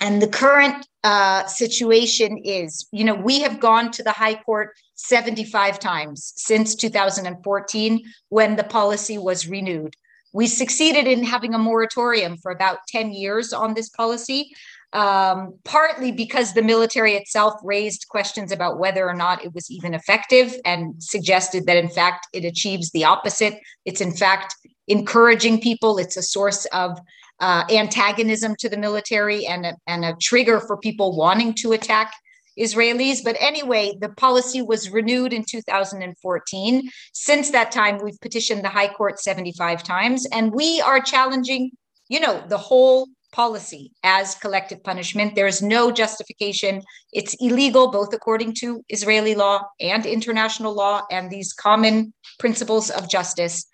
And 0.00 0.20
the 0.20 0.28
current 0.28 0.86
uh, 1.04 1.46
situation 1.46 2.38
is, 2.38 2.86
you 2.92 3.04
know, 3.04 3.14
we 3.14 3.40
have 3.40 3.60
gone 3.60 3.90
to 3.92 4.02
the 4.02 4.12
High 4.12 4.36
Court 4.36 4.70
75 4.94 5.78
times 5.78 6.32
since 6.36 6.74
2014 6.74 8.00
when 8.28 8.56
the 8.56 8.64
policy 8.64 9.18
was 9.18 9.48
renewed. 9.48 9.94
We 10.32 10.46
succeeded 10.46 11.06
in 11.06 11.24
having 11.24 11.54
a 11.54 11.58
moratorium 11.58 12.36
for 12.38 12.52
about 12.52 12.78
10 12.88 13.12
years 13.12 13.52
on 13.52 13.74
this 13.74 13.90
policy, 13.90 14.50
um, 14.92 15.58
partly 15.64 16.10
because 16.10 16.54
the 16.54 16.62
military 16.62 17.14
itself 17.14 17.54
raised 17.62 18.08
questions 18.08 18.50
about 18.50 18.78
whether 18.78 19.06
or 19.06 19.14
not 19.14 19.44
it 19.44 19.54
was 19.54 19.70
even 19.70 19.94
effective 19.94 20.54
and 20.64 21.02
suggested 21.02 21.66
that, 21.66 21.76
in 21.76 21.88
fact, 21.88 22.28
it 22.32 22.44
achieves 22.44 22.90
the 22.92 23.04
opposite. 23.04 23.58
It's, 23.84 24.00
in 24.00 24.12
fact, 24.12 24.54
encouraging 24.88 25.60
people, 25.60 25.98
it's 25.98 26.16
a 26.16 26.22
source 26.22 26.64
of 26.66 26.98
uh, 27.42 27.64
antagonism 27.70 28.54
to 28.60 28.68
the 28.68 28.76
military 28.78 29.46
and 29.46 29.66
a, 29.66 29.76
and 29.86 30.04
a 30.04 30.16
trigger 30.20 30.60
for 30.60 30.76
people 30.76 31.16
wanting 31.16 31.52
to 31.54 31.72
attack 31.72 32.14
Israelis. 32.58 33.18
But 33.24 33.36
anyway, 33.40 33.94
the 34.00 34.10
policy 34.10 34.62
was 34.62 34.90
renewed 34.90 35.32
in 35.32 35.44
2014. 35.44 36.90
Since 37.12 37.50
that 37.50 37.72
time, 37.72 37.98
we've 38.02 38.20
petitioned 38.20 38.64
the 38.64 38.68
High 38.68 38.88
Court 38.88 39.18
75 39.18 39.82
times, 39.82 40.26
and 40.32 40.52
we 40.52 40.80
are 40.80 41.00
challenging, 41.00 41.72
you 42.08 42.20
know, 42.20 42.42
the 42.48 42.58
whole 42.58 43.08
policy 43.32 43.90
as 44.04 44.36
collective 44.36 44.84
punishment. 44.84 45.34
There 45.34 45.46
is 45.46 45.62
no 45.62 45.90
justification. 45.90 46.82
It's 47.12 47.34
illegal, 47.40 47.90
both 47.90 48.12
according 48.12 48.54
to 48.56 48.84
Israeli 48.88 49.34
law 49.34 49.62
and 49.80 50.06
international 50.06 50.74
law 50.74 51.02
and 51.10 51.30
these 51.30 51.52
common 51.52 52.12
principles 52.38 52.90
of 52.90 53.08
justice. 53.08 53.66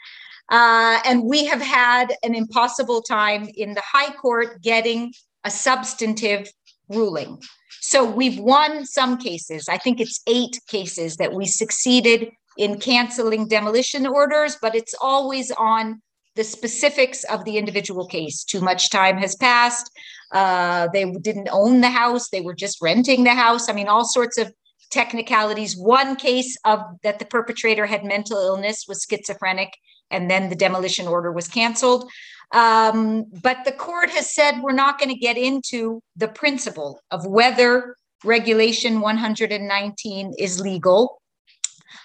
Uh, 0.51 0.99
and 1.05 1.25
we 1.25 1.45
have 1.45 1.61
had 1.61 2.15
an 2.23 2.35
impossible 2.35 3.03
time 3.03 3.49
in 3.55 3.75
the 3.75 3.83
High 3.85 4.13
Court 4.15 4.63
getting 4.63 5.13
a 5.45 5.51
substantive 5.51 6.49
ruling. 6.89 7.41
So 7.81 8.05
we've 8.05 8.39
won 8.39 8.85
some 8.87 9.19
cases. 9.19 9.69
I 9.69 9.79
think 9.79 10.01
it's 10.01 10.21
eight 10.27 10.59
cases 10.69 11.17
that 11.17 11.35
we 11.35 11.47
succeeded 11.47 12.31
in 12.57 12.81
canceling 12.81 13.47
demolition 13.47 14.07
orders, 14.07 14.57
but 14.61 14.75
it's 14.75 14.95
always 15.01 15.51
on 15.53 16.03
the 16.35 16.45
specifics 16.45 17.25
of 17.25 17.45
the 17.45 17.57
individual 17.57 18.07
case. 18.07 18.45
Too 18.45 18.61
much 18.61 18.91
time 18.91 19.19
has 19.19 19.37
passed. 19.37 19.91
Uh, 20.33 20.89
they 20.93 21.05
didn't 21.21 21.49
own 21.51 21.81
the 21.81 21.91
house. 21.91 22.29
They 22.31 22.41
were 22.41 22.55
just 22.55 22.81
renting 22.81 23.25
the 23.25 23.35
house. 23.35 23.69
I 23.69 23.73
mean, 23.73 23.89
all 23.89 24.05
sorts 24.05 24.39
of 24.39 24.53
technicalities. 24.91 25.77
One 25.77 26.17
case 26.17 26.57
of 26.65 26.81
that 27.03 27.19
the 27.19 27.25
perpetrator 27.25 27.87
had 27.87 28.05
mental 28.05 28.39
illness 28.39 28.87
was 28.89 29.07
schizophrenic, 29.09 29.71
and 30.11 30.31
then 30.31 30.49
the 30.49 30.57
demolition 30.57 31.07
order 31.07 31.33
was 31.33 31.49
canceled. 31.49 32.11
Um, 32.53 33.27
but 33.43 33.59
the 33.65 33.73
court 33.73 34.11
has 34.11 34.35
said 34.35 34.63
we're 34.63 34.73
not 34.73 34.99
going 34.99 35.11
to 35.11 35.19
get 35.19 35.37
into 35.37 36.03
the 36.17 36.29
principle 36.29 37.01
of 37.11 37.27
whether 37.27 37.97
regulation 38.25 39.01
119 39.01 40.35
is 40.39 40.61
legal. 40.61 41.21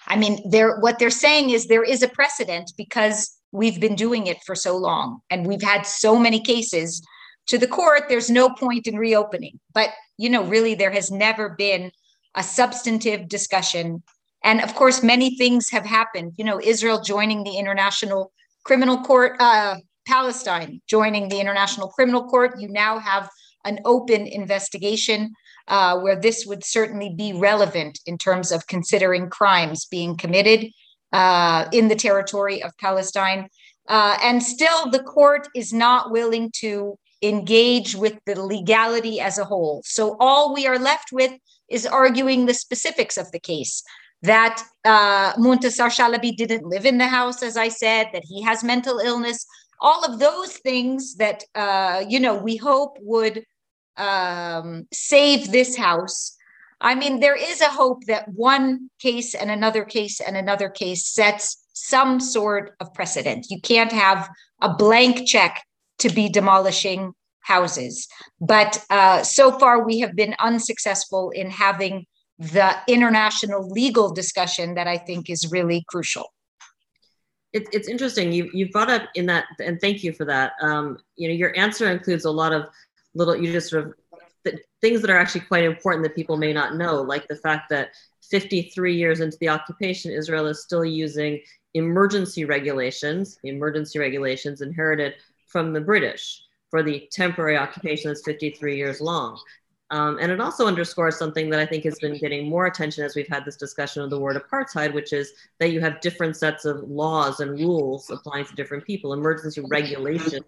I 0.08 0.18
mean, 0.18 0.50
they're 0.50 0.80
what 0.80 1.00
they're 1.00 1.10
saying 1.10 1.52
is 1.52 1.68
there 1.68 1.84
is 1.84 2.04
a 2.04 2.10
precedent 2.10 2.74
because 2.78 3.38
we've 3.54 3.80
been 3.80 3.96
doing 3.96 4.28
it 4.28 4.44
for 4.46 4.56
so 4.56 4.76
long 4.76 5.22
and 5.30 5.48
we've 5.48 5.62
had 5.62 5.84
so 5.84 6.20
many 6.20 6.42
cases 6.42 7.02
to 7.46 7.58
the 7.58 7.68
court 7.68 8.04
there's 8.10 8.30
no 8.30 8.50
point 8.50 8.88
in 8.88 8.98
reopening 8.98 9.60
but 9.74 9.90
you 10.18 10.30
know 10.30 10.44
really 10.44 10.76
there 10.76 10.92
has 10.92 11.12
never 11.12 11.50
been 11.50 11.92
a 12.36 12.44
substantive 12.44 13.30
discussion 13.30 14.02
and 14.44 14.62
of 14.62 14.76
course 14.76 15.04
many 15.04 15.36
things 15.36 15.70
have 15.70 15.86
happened 15.86 16.34
you 16.38 16.46
know 16.46 16.60
israel 16.64 17.02
joining 17.02 17.44
the 17.44 17.58
international 17.58 18.32
criminal 18.64 18.98
court 19.00 19.36
uh, 19.40 19.76
palestine 20.08 20.82
joining 20.88 21.30
the 21.30 21.40
international 21.40 21.88
criminal 21.90 22.26
court 22.28 22.60
you 22.60 22.68
now 22.68 23.00
have 23.00 23.30
an 23.66 23.80
open 23.86 24.28
investigation 24.28 25.34
uh, 25.68 25.98
where 26.00 26.20
this 26.20 26.46
would 26.46 26.64
certainly 26.64 27.14
be 27.16 27.34
relevant 27.34 28.00
in 28.06 28.18
terms 28.18 28.52
of 28.52 28.68
considering 28.68 29.30
crimes 29.30 29.86
being 29.86 30.18
committed 30.18 30.68
uh, 31.14 31.66
in 31.72 31.88
the 31.88 31.96
territory 31.96 32.62
of 32.62 32.76
Palestine. 32.78 33.48
Uh, 33.88 34.18
and 34.22 34.42
still, 34.42 34.90
the 34.90 35.04
court 35.04 35.48
is 35.56 35.74
not 35.74 36.12
willing 36.12 36.52
to 36.56 36.98
engage 37.22 37.96
with 37.96 38.18
the 38.26 38.40
legality 38.40 39.20
as 39.20 39.38
a 39.38 39.46
whole. 39.46 39.82
So, 39.86 40.18
all 40.20 40.54
we 40.54 40.68
are 40.68 40.80
left 40.80 41.12
with 41.12 41.32
is 41.70 41.86
arguing 41.86 42.46
the 42.46 42.54
specifics 42.54 43.18
of 43.18 43.32
the 43.32 43.40
case 43.40 43.84
that 44.24 44.62
uh, 44.86 45.34
Muntasar 45.34 45.90
Shalabi 45.90 46.36
didn't 46.36 46.66
live 46.66 46.86
in 46.86 46.98
the 46.98 47.08
house, 47.08 47.44
as 47.44 47.56
I 47.56 47.70
said, 47.70 48.10
that 48.14 48.24
he 48.26 48.42
has 48.42 48.64
mental 48.64 49.00
illness, 49.00 49.46
all 49.80 50.04
of 50.04 50.20
those 50.20 50.54
things 50.58 51.16
that, 51.16 51.44
uh, 51.56 52.04
you 52.08 52.20
know, 52.20 52.36
we 52.36 52.56
hope 52.56 52.98
would 53.02 53.46
um, 53.98 54.88
save 54.92 55.52
this 55.52 55.78
house 55.78 56.36
I 56.84 56.96
mean, 56.96 57.22
there 57.22 57.36
is 57.36 57.62
a 57.62 57.70
hope 57.70 58.06
that 58.06 58.28
one 58.28 58.90
case 59.00 59.34
and 59.34 59.50
another 59.50 59.86
case 59.86 60.20
and 60.20 60.36
another 60.36 60.70
case 60.70 61.08
sets 61.08 61.66
some 61.72 62.20
sort 62.20 62.76
of 62.82 62.94
precedent. 62.94 63.48
You 63.50 63.62
can't 63.62 63.92
have 63.92 64.30
a 64.62 64.76
blank 64.76 65.26
check 65.26 65.64
to 66.00 66.10
be 66.10 66.28
demolishing 66.28 67.14
houses. 67.40 68.08
But 68.42 68.84
uh, 68.90 69.24
so 69.24 69.58
far, 69.58 69.86
we 69.86 70.00
have 70.00 70.14
been 70.16 70.36
unsuccessful 70.40 71.30
in 71.30 71.50
having 71.50 72.06
the 72.40 72.76
international 72.88 73.70
legal 73.70 74.12
discussion 74.14 74.76
that 74.76 74.88
I 74.88 74.98
think 74.98 75.30
is 75.30 75.52
really 75.52 75.84
crucial. 75.88 76.34
It, 77.54 77.68
it's 77.72 77.88
interesting. 77.88 78.32
You 78.32 78.50
you 78.54 78.70
brought 78.70 78.90
up 78.90 79.04
in 79.14 79.28
that, 79.28 79.46
and 79.60 79.80
thank 79.80 80.04
you 80.04 80.12
for 80.14 80.26
that. 80.26 80.54
Um, 80.62 80.98
you 81.16 81.28
know, 81.28 81.36
your 81.36 81.56
answer 81.56 81.92
includes 81.92 82.26
a 82.26 82.32
lot 82.32 82.52
of 82.52 82.66
little. 83.14 83.36
You 83.36 83.52
just 83.52 83.70
sort 83.70 83.88
of 83.88 83.94
things 84.82 85.02
that 85.02 85.10
are 85.10 85.18
actually 85.18 85.42
quite 85.42 85.64
important 85.64 86.04
that 86.04 86.16
people 86.16 86.38
may 86.38 86.52
not 86.52 86.76
know, 86.76 87.02
like 87.02 87.28
the 87.28 87.36
fact 87.36 87.70
that 87.70 87.92
53 88.30 88.96
years 88.96 89.20
into 89.20 89.38
the 89.40 89.50
occupation, 89.50 90.12
Israel 90.12 90.48
is 90.48 90.64
still 90.64 90.84
using 90.84 91.40
emergency 91.74 92.46
regulations, 92.46 93.38
the 93.44 93.50
emergency 93.50 94.00
regulations 94.00 94.62
inherited 94.62 95.14
from 95.48 95.74
the 95.74 95.82
British 95.82 96.42
for 96.70 96.84
the 96.84 97.08
temporary 97.12 97.58
occupation 97.58 98.10
that's 98.10 98.24
53 98.24 98.76
years 98.76 99.00
long. 99.00 99.40
Um, 99.94 100.18
and 100.20 100.32
it 100.32 100.42
also 100.42 100.66
underscores 100.66 101.18
something 101.18 101.52
that 101.52 101.60
I 101.60 101.68
think 101.68 101.84
has 101.84 102.00
been 102.00 102.18
getting 102.18 102.50
more 102.50 102.66
attention 102.66 103.06
as 103.06 103.16
we've 103.16 103.28
had 103.28 103.46
this 103.46 103.56
discussion 103.56 104.02
of 104.02 104.10
the 104.10 104.20
word 104.20 104.42
apartheid, 104.42 104.92
which 104.92 105.14
is 105.14 105.34
that 105.60 105.72
you 105.72 105.82
have 105.82 106.02
different 106.02 106.36
sets 106.36 106.66
of 106.66 106.82
laws 106.90 107.42
and 107.42 107.52
rules 107.60 108.10
applying 108.10 108.46
to 108.46 108.56
different 108.56 108.84
people, 108.86 109.14
emergency 109.14 109.62
regulations 109.70 110.46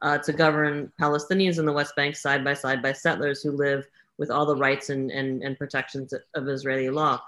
uh, 0.00 0.16
to 0.16 0.32
govern 0.32 0.90
Palestinians 0.98 1.58
in 1.58 1.66
the 1.66 1.72
West 1.72 1.94
Bank 1.94 2.16
side 2.16 2.42
by 2.42 2.54
side 2.54 2.80
by 2.80 2.90
settlers 2.90 3.42
who 3.42 3.50
live 3.50 3.86
with 4.16 4.30
all 4.30 4.46
the 4.46 4.56
rights 4.56 4.88
and, 4.88 5.10
and, 5.10 5.42
and 5.42 5.58
protections 5.58 6.14
of 6.34 6.48
Israeli 6.48 6.88
law. 6.88 7.20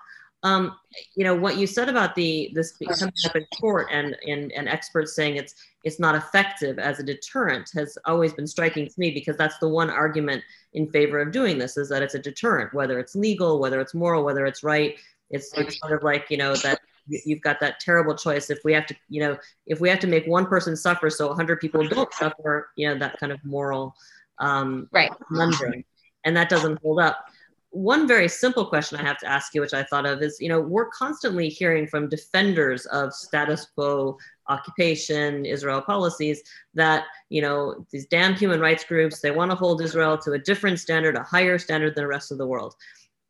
Um, 0.45 0.75
you 1.15 1.25
know 1.25 1.35
what 1.35 1.59
you 1.59 1.67
said 1.67 1.91
about 1.91 2.15
the 2.15 2.51
this 2.55 2.73
coming 2.99 3.13
up 3.27 3.37
in 3.37 3.47
court 3.61 3.89
and, 3.93 4.17
and 4.27 4.51
and 4.53 4.69
experts 4.69 5.15
saying 5.15 5.37
it's 5.37 5.55
it's 5.85 5.99
not 5.99 6.15
effective 6.15 6.79
as 6.79 7.01
a 7.01 7.03
deterrent 7.03 7.71
has 7.75 7.99
always 8.05 8.33
been 8.33 8.47
striking 8.47 8.87
to 8.87 8.95
me 8.99 9.11
because 9.11 9.37
that's 9.37 9.59
the 9.59 9.69
one 9.69 9.91
argument 9.91 10.43
in 10.75 10.89
favor 10.91 11.21
of 11.21 11.33
doing 11.33 11.59
this 11.59 11.77
is 11.77 11.89
that 11.89 12.03
it's 12.03 12.15
a 12.15 12.19
deterrent 12.19 12.73
whether 12.73 12.99
it's 12.99 13.15
legal 13.15 13.59
whether 13.61 13.81
it's 13.81 13.95
moral 13.95 14.25
whether 14.25 14.47
it's 14.47 14.63
right. 14.63 14.97
It's, 15.31 15.51
it's 15.57 15.81
sort 15.81 15.93
of 15.93 16.03
like 16.03 16.27
you 16.29 16.37
know 16.37 16.55
that 16.57 16.81
you've 17.07 17.41
got 17.41 17.59
that 17.61 17.81
terrible 17.81 18.15
choice. 18.15 18.51
If 18.51 18.59
we 18.65 18.73
have 18.75 18.87
to 18.87 18.97
you 19.09 19.21
know 19.21 19.39
if 19.67 19.81
we 19.81 19.89
have 19.89 19.99
to 20.01 20.07
make 20.07 20.27
one 20.27 20.47
person 20.47 20.77
suffer 20.77 21.11
so 21.11 21.29
100 21.29 21.59
people 21.59 21.87
don't 21.89 22.13
suffer 22.13 22.71
you 22.77 22.89
know 22.89 22.99
that 22.99 23.19
kind 23.19 23.33
of 23.33 23.43
moral 23.45 23.95
um, 24.39 24.89
right. 24.93 25.11
conundrum. 25.29 25.85
And 26.25 26.37
that 26.37 26.49
doesn't 26.49 26.81
hold 26.83 27.01
up. 27.01 27.25
One 27.71 28.07
very 28.07 28.29
simple 28.29 28.67
question 28.67 28.99
i 28.99 29.03
have 29.03 29.17
to 29.21 29.27
ask 29.27 29.55
you 29.55 29.63
which 29.63 29.73
i 29.73 29.83
thought 29.83 30.05
of 30.05 30.21
is 30.21 30.37
you 30.41 30.49
know 30.51 30.61
we're 30.61 30.91
constantly 30.91 31.49
hearing 31.49 31.87
from 31.87 32.07
defenders 32.07 32.85
of 32.87 33.15
status 33.15 33.67
quo 33.75 34.19
occupation 34.53 35.45
israel 35.45 35.81
policies 35.81 36.43
that 36.75 37.05
you 37.29 37.43
know 37.43 37.85
these 37.91 38.07
damn 38.07 38.35
human 38.35 38.61
rights 38.61 38.85
groups 38.85 39.21
they 39.21 39.31
want 39.31 39.51
to 39.51 39.57
hold 39.57 39.81
israel 39.83 40.17
to 40.19 40.33
a 40.33 40.39
different 40.39 40.79
standard 40.79 41.17
a 41.17 41.23
higher 41.23 41.59
standard 41.59 41.95
than 41.95 42.05
the 42.05 42.15
rest 42.17 42.31
of 42.33 42.39
the 42.39 42.47
world 42.47 42.75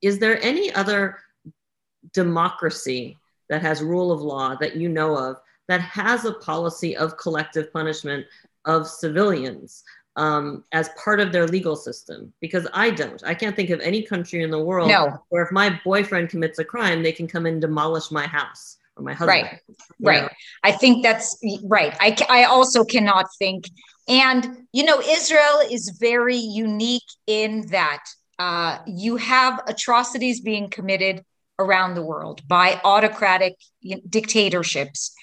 is 0.03 0.19
there 0.19 0.43
any 0.43 0.73
other 0.75 1.19
democracy 2.13 3.17
that 3.49 3.63
has 3.63 3.83
rule 3.83 4.11
of 4.11 4.21
law 4.21 4.57
that 4.57 4.77
you 4.77 4.89
know 4.89 5.17
of 5.17 5.37
that 5.69 5.81
has 5.81 6.25
a 6.25 6.33
policy 6.35 6.97
of 6.97 7.17
collective 7.17 7.73
punishment 7.73 8.27
of 8.65 8.89
civilians 8.89 9.85
um, 10.17 10.65
as 10.73 10.91
part 11.03 11.21
of 11.21 11.33
their 11.33 11.47
legal 11.47 11.77
system 11.77 12.33
because 12.41 12.67
I 12.75 12.91
don't. 12.91 13.23
I 13.25 13.35
can't 13.35 13.57
think 13.57 13.71
of 13.71 13.81
any 13.81 14.03
country 14.03 14.43
in 14.43 14.51
the 14.51 14.63
world 14.63 14.89
no. 14.89 15.23
where 15.31 15.45
if 15.45 15.53
my 15.53 15.81
boyfriend 15.85 16.29
commits 16.29 16.59
a 16.59 16.65
crime, 16.65 17.03
they 17.03 17.13
can 17.13 17.27
come 17.27 17.47
and 17.47 17.61
demolish 17.61 18.11
my 18.11 18.27
house 18.27 18.77
or 18.97 19.03
my 19.03 19.15
husband. 19.15 19.29
Right. 19.29 19.61
Right. 20.01 20.23
Know? 20.23 20.29
I 20.63 20.73
think 20.73 21.03
that's 21.03 21.39
right. 21.65 21.97
I, 22.01 22.17
I 22.29 22.45
also 22.45 22.85
cannot 22.85 23.27
think. 23.39 23.69
And, 24.09 24.67
you 24.73 24.85
know, 24.85 25.01
Israel 25.01 25.61
is 25.71 25.97
very 26.01 26.37
unique 26.37 27.03
in 27.27 27.67
that 27.69 28.05
uh, 28.39 28.79
you 28.87 29.17
have 29.17 29.61
atrocities 29.67 30.41
being 30.41 30.69
committed 30.69 31.25
around 31.59 31.95
the 31.95 32.03
world 32.03 32.47
by 32.49 32.81
autocratic 32.85 33.55
dictatorships 34.09 35.15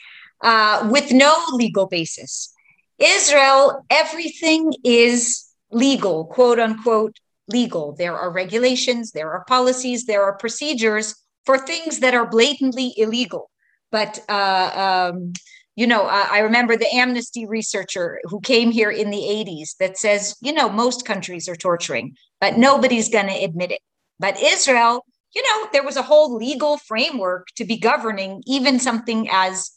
uh, 0.41 0.87
with 0.91 1.11
no 1.11 1.35
legal 1.53 1.87
basis. 1.87 2.53
Israel, 2.97 3.85
everything 3.89 4.71
is 4.83 5.45
legal, 5.71 6.25
quote 6.25 6.59
unquote, 6.59 7.17
legal. 7.47 7.95
There 7.95 8.17
are 8.17 8.31
regulations, 8.31 9.11
there 9.11 9.31
are 9.31 9.43
policies, 9.45 10.05
there 10.05 10.23
are 10.23 10.37
procedures 10.37 11.15
for 11.45 11.57
things 11.57 11.99
that 11.99 12.13
are 12.13 12.27
blatantly 12.27 12.93
illegal. 12.95 13.48
But, 13.91 14.19
uh, 14.29 15.11
um, 15.13 15.33
you 15.75 15.87
know, 15.87 16.03
I 16.03 16.39
remember 16.39 16.75
the 16.75 16.93
Amnesty 16.93 17.45
researcher 17.45 18.19
who 18.25 18.41
came 18.41 18.69
here 18.69 18.91
in 18.91 19.11
the 19.11 19.17
80s 19.17 19.77
that 19.79 19.97
says, 19.97 20.35
you 20.41 20.51
know, 20.51 20.67
most 20.67 21.05
countries 21.05 21.47
are 21.47 21.55
torturing, 21.55 22.15
but 22.41 22.57
nobody's 22.57 23.07
going 23.07 23.27
to 23.27 23.43
admit 23.43 23.71
it. 23.71 23.79
But 24.19 24.41
Israel, 24.41 25.05
you 25.33 25.41
know, 25.41 25.69
there 25.71 25.83
was 25.83 25.95
a 25.95 26.01
whole 26.01 26.35
legal 26.35 26.77
framework 26.77 27.47
to 27.55 27.63
be 27.63 27.77
governing 27.77 28.43
even 28.45 28.79
something 28.79 29.29
as 29.31 29.71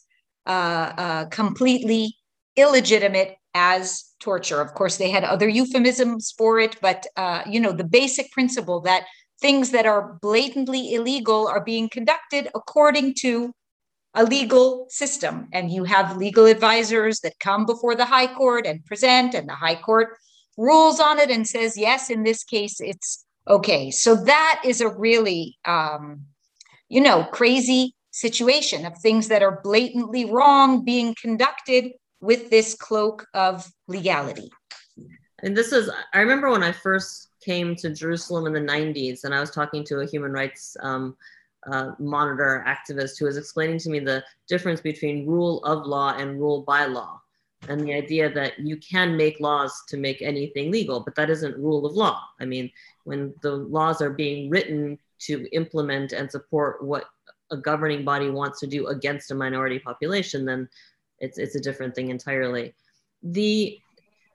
uh, 0.45 0.93
uh, 0.97 1.25
completely 1.25 2.17
illegitimate 2.57 3.37
as 3.53 4.03
torture. 4.19 4.61
Of 4.61 4.73
course, 4.73 4.97
they 4.97 5.09
had 5.09 5.23
other 5.23 5.47
euphemisms 5.47 6.33
for 6.37 6.59
it, 6.59 6.75
but 6.81 7.05
uh, 7.15 7.43
you 7.47 7.59
know 7.59 7.71
the 7.71 7.83
basic 7.83 8.31
principle 8.31 8.81
that 8.81 9.05
things 9.39 9.71
that 9.71 9.85
are 9.85 10.17
blatantly 10.21 10.93
illegal 10.93 11.47
are 11.47 11.63
being 11.63 11.89
conducted 11.89 12.49
according 12.55 13.13
to 13.19 13.53
a 14.15 14.23
legal 14.23 14.85
system, 14.89 15.47
and 15.53 15.71
you 15.71 15.83
have 15.83 16.17
legal 16.17 16.45
advisors 16.45 17.19
that 17.21 17.39
come 17.39 17.65
before 17.65 17.95
the 17.95 18.05
high 18.05 18.33
court 18.33 18.65
and 18.65 18.85
present, 18.85 19.33
and 19.33 19.49
the 19.49 19.55
high 19.55 19.75
court 19.75 20.17
rules 20.57 20.99
on 20.99 21.19
it 21.19 21.31
and 21.31 21.47
says 21.47 21.77
yes, 21.77 22.09
in 22.09 22.23
this 22.23 22.43
case, 22.43 22.79
it's 22.79 23.25
okay. 23.47 23.89
So 23.91 24.15
that 24.15 24.61
is 24.63 24.81
a 24.81 24.89
really 24.89 25.57
um, 25.65 26.21
you 26.89 27.01
know 27.01 27.23
crazy 27.31 27.95
situation 28.11 28.85
of 28.85 28.97
things 28.99 29.27
that 29.27 29.41
are 29.41 29.59
blatantly 29.63 30.25
wrong 30.25 30.85
being 30.85 31.15
conducted 31.19 31.91
with 32.21 32.49
this 32.49 32.75
cloak 32.75 33.25
of 33.33 33.67
legality. 33.87 34.49
And 35.43 35.57
this 35.57 35.73
is, 35.73 35.89
I 36.13 36.19
remember 36.19 36.49
when 36.49 36.63
I 36.63 36.71
first 36.71 37.29
came 37.43 37.75
to 37.77 37.89
Jerusalem 37.89 38.47
in 38.47 38.53
the 38.53 38.71
90s, 38.71 39.25
and 39.25 39.35
I 39.35 39.41
was 39.41 39.51
talking 39.51 39.83
to 39.85 39.99
a 39.99 40.05
human 40.05 40.31
rights 40.31 40.77
um, 40.79 41.17
uh, 41.71 41.91
monitor 41.99 42.63
activist 42.67 43.19
who 43.19 43.25
was 43.25 43.37
explaining 43.37 43.79
to 43.79 43.89
me 43.89 43.99
the 43.99 44.23
difference 44.47 44.81
between 44.81 45.27
rule 45.27 45.63
of 45.63 45.85
law 45.85 46.15
and 46.17 46.39
rule 46.39 46.63
by 46.63 46.85
law. 46.85 47.19
And 47.69 47.81
the 47.81 47.93
idea 47.93 48.29
that 48.33 48.59
you 48.59 48.77
can 48.77 49.15
make 49.15 49.39
laws 49.39 49.83
to 49.87 49.97
make 49.97 50.21
anything 50.21 50.69
legal, 50.69 50.99
but 50.99 51.15
that 51.15 51.29
isn't 51.29 51.57
rule 51.57 51.85
of 51.85 51.95
law. 51.95 52.21
I 52.39 52.45
mean, 52.45 52.69
when 53.05 53.33
the 53.41 53.51
laws 53.51 54.01
are 54.01 54.09
being 54.09 54.49
written 54.49 54.99
to 55.19 55.47
implement 55.53 56.11
and 56.11 56.29
support 56.29 56.83
what 56.83 57.05
a 57.51 57.57
governing 57.57 58.03
body 58.03 58.29
wants 58.29 58.59
to 58.59 58.67
do 58.67 58.87
against 58.87 59.31
a 59.31 59.35
minority 59.35 59.79
population, 59.79 60.45
then 60.45 60.67
it's 61.19 61.37
it's 61.37 61.55
a 61.55 61.59
different 61.59 61.95
thing 61.95 62.09
entirely. 62.09 62.73
The 63.21 63.79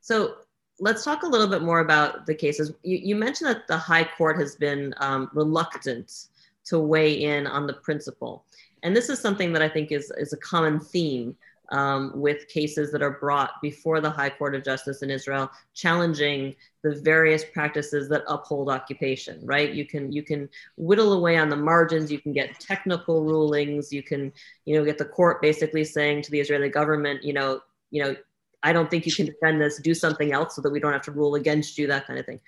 so 0.00 0.37
let's 0.80 1.04
talk 1.04 1.23
a 1.23 1.26
little 1.26 1.49
bit 1.49 1.62
more 1.62 1.80
about 1.80 2.25
the 2.25 2.35
cases. 2.35 2.73
You, 2.82 2.99
you 2.99 3.16
mentioned 3.16 3.50
that 3.50 3.66
the 3.66 3.76
High 3.76 4.04
Court 4.04 4.38
has 4.38 4.56
been 4.56 4.94
um, 4.99 5.28
reluctant 5.35 6.28
to 6.68 6.78
weigh 6.78 7.12
in 7.12 7.46
on 7.46 7.66
the 7.66 7.75
principle, 7.75 8.44
and 8.83 8.96
this 8.96 9.09
is 9.09 9.18
something 9.18 9.52
that 9.52 9.62
I 9.62 9.68
think 9.68 9.92
is 9.92 10.12
is 10.16 10.33
a 10.33 10.38
common 10.38 10.81
theme 10.81 11.37
um, 11.70 12.12
with 12.14 12.48
cases 12.48 12.90
that 12.92 13.02
are 13.02 13.18
brought 13.18 13.61
before 13.61 14.00
the 14.00 14.11
High 14.11 14.31
Court 14.31 14.54
of 14.54 14.64
Justice 14.64 15.02
in 15.02 15.11
Israel, 15.11 15.50
challenging 15.74 16.54
the 16.83 17.00
various 17.02 17.44
practices 17.44 18.09
that 18.09 18.22
uphold 18.26 18.70
occupation. 18.70 19.40
Right? 19.44 19.72
You 19.72 19.85
can 19.85 20.12
you 20.12 20.22
can 20.22 20.48
whittle 20.76 21.12
away 21.12 21.37
on 21.37 21.48
the 21.48 21.57
margins. 21.57 22.11
You 22.11 22.20
can 22.20 22.33
get 22.33 22.59
technical 22.61 23.22
rulings. 23.22 23.92
You 23.92 24.02
can 24.02 24.33
you 24.64 24.78
know 24.78 24.85
get 24.85 24.98
the 24.98 25.04
court 25.04 25.42
basically 25.42 25.85
saying 25.85 26.22
to 26.22 26.31
the 26.31 26.40
Israeli 26.40 26.68
government, 26.68 27.22
you 27.22 27.33
know, 27.33 27.61
you 27.90 28.02
know, 28.02 28.16
I 28.62 28.72
don't 28.72 28.90
think 28.90 29.07
you 29.07 29.12
can 29.12 29.26
defend 29.26 29.61
this. 29.61 29.81
Do 29.81 29.94
something 29.94 30.33
else 30.33 30.57
so 30.57 30.62
that 30.62 30.70
we 30.70 30.81
don't 30.81 30.92
have 30.92 31.02
to 31.02 31.12
rule 31.12 31.35
against 31.35 31.78
you. 31.78 31.87
That 31.87 32.07
kind 32.07 32.18
of 32.18 32.26
thing. 32.26 32.40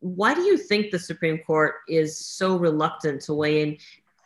Why 0.00 0.34
do 0.34 0.42
you 0.42 0.56
think 0.56 0.90
the 0.90 0.98
Supreme 0.98 1.38
Court 1.38 1.74
is 1.88 2.18
so 2.18 2.56
reluctant 2.56 3.22
to 3.22 3.34
weigh 3.34 3.62
in 3.62 3.78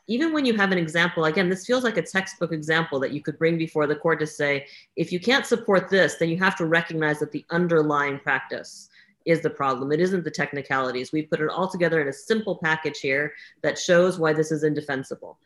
even 0.08 0.32
when 0.32 0.44
you 0.44 0.54
have 0.56 0.72
an 0.72 0.78
example, 0.78 1.26
again, 1.26 1.48
this 1.48 1.64
feels 1.64 1.84
like 1.84 1.96
a 1.96 2.02
textbook 2.02 2.52
example 2.52 2.98
that 3.00 3.12
you 3.12 3.22
could 3.22 3.38
bring 3.38 3.56
before 3.56 3.86
the 3.86 3.94
court 3.94 4.18
to 4.20 4.26
say, 4.26 4.66
if 4.96 5.12
you 5.12 5.20
can't 5.20 5.46
support 5.46 5.88
this, 5.88 6.16
then 6.16 6.28
you 6.28 6.36
have 6.38 6.56
to 6.56 6.66
recognize 6.66 7.20
that 7.20 7.30
the 7.30 7.44
underlying 7.50 8.18
practice 8.18 8.88
is 9.24 9.40
the 9.40 9.50
problem. 9.50 9.92
It 9.92 10.00
isn't 10.00 10.24
the 10.24 10.30
technicalities. 10.30 11.12
We 11.12 11.22
put 11.22 11.40
it 11.40 11.48
all 11.48 11.68
together 11.68 12.00
in 12.00 12.08
a 12.08 12.12
simple 12.12 12.58
package 12.62 12.98
here 12.98 13.32
that 13.62 13.78
shows 13.78 14.18
why 14.18 14.32
this 14.32 14.50
is 14.50 14.64
indefensible. 14.64 15.38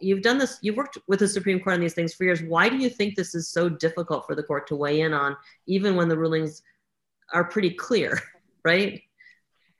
You've 0.00 0.22
done 0.22 0.38
this, 0.38 0.58
you've 0.60 0.76
worked 0.76 0.98
with 1.08 1.18
the 1.18 1.28
Supreme 1.28 1.60
Court 1.60 1.74
on 1.74 1.80
these 1.80 1.94
things 1.94 2.14
for 2.14 2.24
years. 2.24 2.42
Why 2.42 2.68
do 2.68 2.76
you 2.76 2.90
think 2.90 3.16
this 3.16 3.34
is 3.34 3.48
so 3.48 3.68
difficult 3.68 4.26
for 4.26 4.34
the 4.34 4.42
court 4.42 4.66
to 4.68 4.76
weigh 4.76 5.00
in 5.00 5.12
on, 5.12 5.36
even 5.66 5.96
when 5.96 6.08
the 6.08 6.16
rulings 6.16 6.62
are 7.32 7.44
pretty 7.44 7.70
clear, 7.70 8.20
right? 8.64 9.02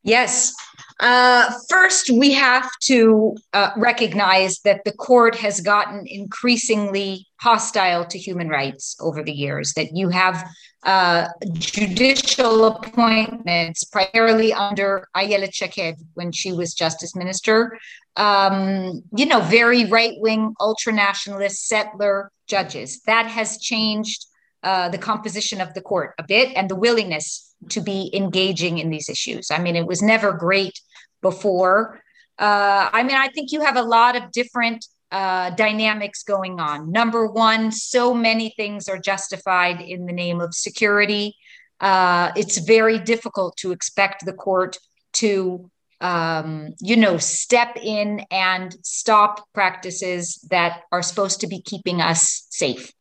Yes. 0.04 0.54
Uh, 1.00 1.50
first, 1.68 2.10
we 2.10 2.32
have 2.34 2.70
to 2.82 3.34
uh, 3.52 3.70
recognize 3.76 4.60
that 4.60 4.84
the 4.84 4.92
court 4.92 5.34
has 5.34 5.60
gotten 5.60 6.06
increasingly 6.06 7.26
hostile 7.40 8.04
to 8.04 8.18
human 8.18 8.48
rights 8.48 8.96
over 9.00 9.22
the 9.22 9.32
years, 9.32 9.72
that 9.72 9.96
you 9.96 10.10
have 10.10 10.46
uh, 10.84 11.28
judicial 11.54 12.66
appointments, 12.66 13.84
primarily 13.84 14.52
under 14.52 15.08
Ayelet 15.16 15.52
Shaked 15.52 16.00
when 16.12 16.30
she 16.30 16.52
was 16.52 16.74
justice 16.74 17.16
minister, 17.16 17.76
um, 18.16 19.02
you 19.16 19.26
know, 19.26 19.40
very 19.40 19.86
right 19.86 20.14
wing, 20.18 20.54
ultra 20.60 20.92
nationalist, 20.92 21.66
settler 21.66 22.30
judges. 22.46 23.00
That 23.06 23.26
has 23.26 23.58
changed 23.58 24.26
uh, 24.62 24.88
the 24.90 24.98
composition 24.98 25.60
of 25.60 25.74
the 25.74 25.80
court 25.80 26.14
a 26.18 26.22
bit 26.22 26.52
and 26.56 26.70
the 26.70 26.76
willingness 26.76 27.53
to 27.70 27.80
be 27.80 28.10
engaging 28.14 28.78
in 28.78 28.90
these 28.90 29.08
issues. 29.08 29.50
I 29.50 29.58
mean, 29.58 29.76
it 29.76 29.86
was 29.86 30.02
never 30.02 30.32
great 30.32 30.78
before. 31.22 32.00
Uh, 32.38 32.90
I 32.92 33.02
mean, 33.02 33.16
I 33.16 33.28
think 33.28 33.52
you 33.52 33.60
have 33.62 33.76
a 33.76 33.82
lot 33.82 34.16
of 34.16 34.32
different 34.32 34.86
uh, 35.12 35.50
dynamics 35.50 36.22
going 36.24 36.58
on. 36.58 36.90
Number 36.90 37.26
one, 37.26 37.70
so 37.70 38.12
many 38.12 38.52
things 38.56 38.88
are 38.88 38.98
justified 38.98 39.80
in 39.80 40.06
the 40.06 40.12
name 40.12 40.40
of 40.40 40.54
security. 40.54 41.36
Uh, 41.80 42.32
it's 42.36 42.58
very 42.58 42.98
difficult 42.98 43.56
to 43.58 43.72
expect 43.72 44.24
the 44.24 44.32
court 44.32 44.76
to, 45.12 45.70
um, 46.00 46.74
you 46.80 46.96
know, 46.96 47.16
step 47.18 47.76
in 47.82 48.24
and 48.30 48.74
stop 48.82 49.46
practices 49.52 50.46
that 50.50 50.82
are 50.92 51.02
supposed 51.02 51.40
to 51.40 51.46
be 51.46 51.62
keeping 51.62 52.00
us 52.00 52.46
safe. 52.50 52.92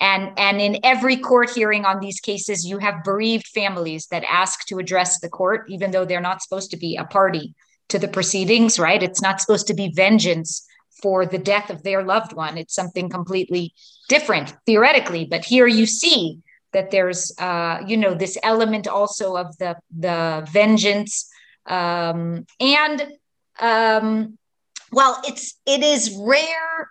And, 0.00 0.32
and 0.38 0.60
in 0.60 0.78
every 0.82 1.16
court 1.16 1.50
hearing 1.50 1.84
on 1.84 2.00
these 2.00 2.20
cases, 2.20 2.64
you 2.64 2.78
have 2.78 3.04
bereaved 3.04 3.46
families 3.48 4.06
that 4.06 4.24
ask 4.28 4.66
to 4.66 4.78
address 4.78 5.20
the 5.20 5.28
court, 5.28 5.66
even 5.68 5.90
though 5.90 6.04
they're 6.04 6.20
not 6.20 6.42
supposed 6.42 6.70
to 6.70 6.76
be 6.76 6.96
a 6.96 7.04
party 7.04 7.54
to 7.88 7.98
the 7.98 8.08
proceedings, 8.08 8.78
right? 8.78 9.02
It's 9.02 9.22
not 9.22 9.40
supposed 9.40 9.66
to 9.68 9.74
be 9.74 9.92
vengeance 9.94 10.66
for 11.02 11.26
the 11.26 11.38
death 11.38 11.70
of 11.70 11.82
their 11.82 12.02
loved 12.02 12.32
one. 12.32 12.58
It's 12.58 12.74
something 12.74 13.08
completely 13.08 13.72
different 14.08 14.54
theoretically. 14.66 15.26
But 15.26 15.44
here 15.44 15.66
you 15.66 15.86
see 15.86 16.40
that 16.72 16.90
there's, 16.90 17.32
uh, 17.38 17.82
you 17.86 17.96
know, 17.96 18.14
this 18.14 18.36
element 18.42 18.86
also 18.86 19.36
of 19.36 19.56
the 19.58 19.76
the 19.96 20.46
vengeance 20.52 21.30
um, 21.68 22.46
and 22.60 23.06
um, 23.60 24.38
well, 24.92 25.20
it's 25.26 25.58
it 25.66 25.82
is 25.82 26.16
rare 26.18 26.88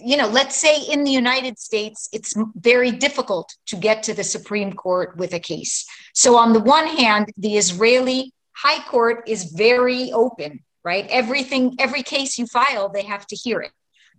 you 0.00 0.16
know, 0.16 0.28
let's 0.28 0.56
say 0.56 0.80
in 0.82 1.04
the 1.04 1.10
United 1.10 1.58
States, 1.58 2.08
it's 2.12 2.32
very 2.54 2.90
difficult 2.90 3.54
to 3.66 3.76
get 3.76 4.04
to 4.04 4.14
the 4.14 4.22
Supreme 4.22 4.72
Court 4.72 5.16
with 5.16 5.34
a 5.34 5.40
case. 5.40 5.86
So, 6.14 6.36
on 6.36 6.52
the 6.52 6.60
one 6.60 6.86
hand, 6.86 7.32
the 7.36 7.56
Israeli 7.56 8.32
High 8.52 8.82
Court 8.84 9.28
is 9.28 9.52
very 9.52 10.12
open, 10.12 10.60
right? 10.84 11.06
Everything, 11.10 11.74
every 11.78 12.02
case 12.02 12.38
you 12.38 12.46
file, 12.46 12.88
they 12.88 13.02
have 13.02 13.26
to 13.28 13.36
hear 13.36 13.60
it. 13.60 13.72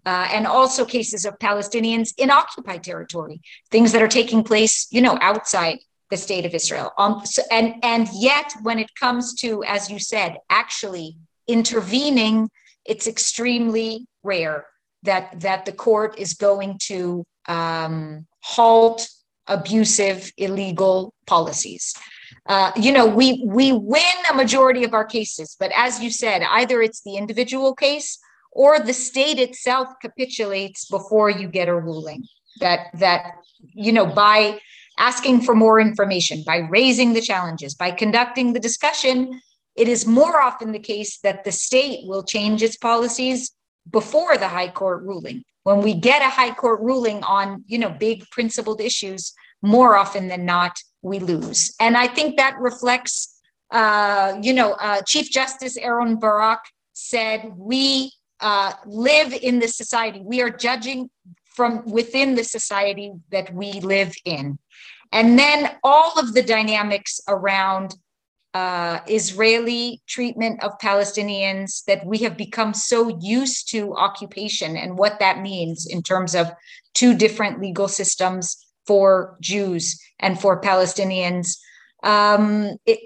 Uh, 0.06 0.28
and 0.32 0.48
also 0.48 0.86
cases 0.86 1.26
of 1.26 1.38
Palestinians 1.40 2.14
in 2.18 2.30
occupied 2.30 2.84
territory, 2.84 3.42
things 3.70 3.92
that 3.92 4.02
are 4.02 4.08
taking 4.08 4.44
place, 4.44 4.88
you 4.92 5.02
know, 5.02 5.18
outside 5.22 5.80
the 6.10 6.18
state 6.18 6.46
of 6.46 6.54
Israel. 6.54 6.92
Um, 6.98 7.22
so, 7.26 7.42
and 7.52 7.76
and 7.84 8.08
yet, 8.14 8.54
when 8.62 8.80
it 8.80 8.94
comes 8.96 9.34
to, 9.42 9.64
as 9.64 9.90
you 9.90 10.00
said, 10.00 10.38
actually 10.50 11.16
intervening, 11.48 12.50
it's 12.86 13.08
extremely 13.08 14.08
rare 14.24 14.66
that 15.04 15.40
that 15.42 15.66
the 15.66 15.72
court 15.72 16.18
is 16.18 16.34
going 16.34 16.80
to 16.84 17.24
um, 17.48 18.26
halt 18.42 19.08
abusive, 19.48 20.32
illegal 20.38 21.14
policies. 21.26 21.94
Uh, 22.46 22.72
you 22.76 22.92
know, 22.92 23.06
we 23.06 23.44
we 23.46 23.72
win 23.72 24.18
a 24.32 24.36
majority 24.36 24.84
of 24.84 24.94
our 24.94 25.06
cases, 25.06 25.56
but 25.60 25.72
as 25.76 26.02
you 26.02 26.10
said, 26.10 26.42
either 26.50 26.82
it's 26.82 27.02
the 27.02 27.16
individual 27.16 27.76
case 27.76 28.20
or 28.52 28.80
the 28.80 28.94
state 28.94 29.40
itself 29.40 29.88
capitulates 30.02 30.86
before 30.86 31.30
you 31.30 31.48
get 31.48 31.68
a 31.68 31.76
ruling. 31.76 32.24
That 32.60 32.88
that 32.96 33.34
you 33.62 33.92
know 33.92 34.06
by 34.06 34.60
asking 35.00 35.42
for 35.42 35.56
more 35.56 35.80
information, 35.80 36.44
by 36.46 36.58
raising 36.58 37.14
the 37.14 37.22
challenges, 37.22 37.74
by 37.74 37.92
conducting 37.92 38.54
the 38.54 38.60
discussion, 38.60 39.42
it 39.76 39.88
is 39.88 40.06
more 40.06 40.42
often 40.42 40.72
the 40.72 40.80
case 40.80 41.20
that 41.20 41.44
the 41.44 41.52
state 41.52 42.06
will 42.06 42.24
change 42.24 42.62
its 42.62 42.78
policies 42.78 43.52
before 43.90 44.38
the 44.38 44.50
high 44.50 44.68
court 44.68 45.04
ruling. 45.04 45.44
When 45.64 45.82
we 45.82 45.94
get 45.94 46.22
a 46.22 46.30
high 46.30 46.54
court 46.54 46.80
ruling 46.82 47.24
on, 47.24 47.64
you 47.68 47.78
know, 47.78 47.90
big 47.90 48.30
principled 48.30 48.82
issues, 48.82 49.34
more 49.62 49.96
often 49.96 50.28
than 50.28 50.46
not, 50.46 50.78
we 51.02 51.20
lose. 51.20 51.74
And 51.80 51.96
I 51.96 52.08
think 52.08 52.38
that 52.38 52.58
reflects, 52.60 53.40
uh, 53.72 54.38
you 54.42 54.54
know, 54.54 54.74
uh, 54.74 55.02
Chief 55.08 55.30
Justice 55.30 55.78
Aharon 55.78 56.20
Barak 56.20 56.60
said, 56.94 57.54
we 57.56 58.12
uh, 58.42 58.74
live 58.86 59.34
in 59.34 59.60
this 59.60 59.76
society. 59.76 60.22
We 60.24 60.42
are 60.42 60.50
judging 60.50 61.10
from 61.56 61.86
within 61.86 62.36
the 62.36 62.44
society 62.44 63.12
that 63.32 63.54
we 63.54 63.74
live 63.82 64.14
in. 64.26 64.58
And 65.12 65.40
then 65.40 65.72
all 65.84 66.18
of 66.20 66.34
the 66.34 66.44
dynamics 66.44 67.20
around 67.28 67.96
uh, 68.54 69.00
Israeli 69.08 70.02
treatment 70.08 70.64
of 70.64 70.78
Palestinians 70.80 71.84
that 71.86 72.06
we 72.06 72.20
have 72.20 72.36
become 72.36 72.74
so 72.74 73.20
used 73.22 73.70
to 73.72 73.94
occupation 73.96 74.76
and 74.76 74.98
what 74.98 75.20
that 75.20 75.42
means 75.42 75.86
in 75.88 76.02
terms 76.02 76.34
of 76.36 76.52
two 76.94 77.16
different 77.16 77.62
legal 77.62 77.88
systems 77.88 78.58
for 78.88 79.38
Jews 79.40 80.00
and 80.20 80.40
for 80.40 80.60
Palestinians. 80.62 81.58
Um, 82.02 82.78
it, 82.86 83.00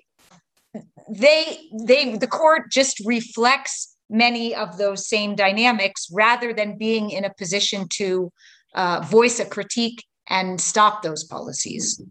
they, 1.09 1.57
they, 1.85 2.15
the 2.15 2.27
court 2.27 2.71
just 2.71 3.01
reflects 3.05 3.95
many 4.09 4.55
of 4.55 4.77
those 4.77 5.07
same 5.09 5.35
dynamics 5.35 6.07
rather 6.11 6.53
than 6.53 6.77
being 6.77 7.09
in 7.09 7.25
a 7.25 7.33
position 7.33 7.87
to 7.89 8.31
uh, 8.75 9.01
voice 9.01 9.39
a 9.39 9.45
critique 9.45 10.03
and 10.29 10.59
stop 10.59 11.01
those 11.01 11.23
policies. 11.23 12.01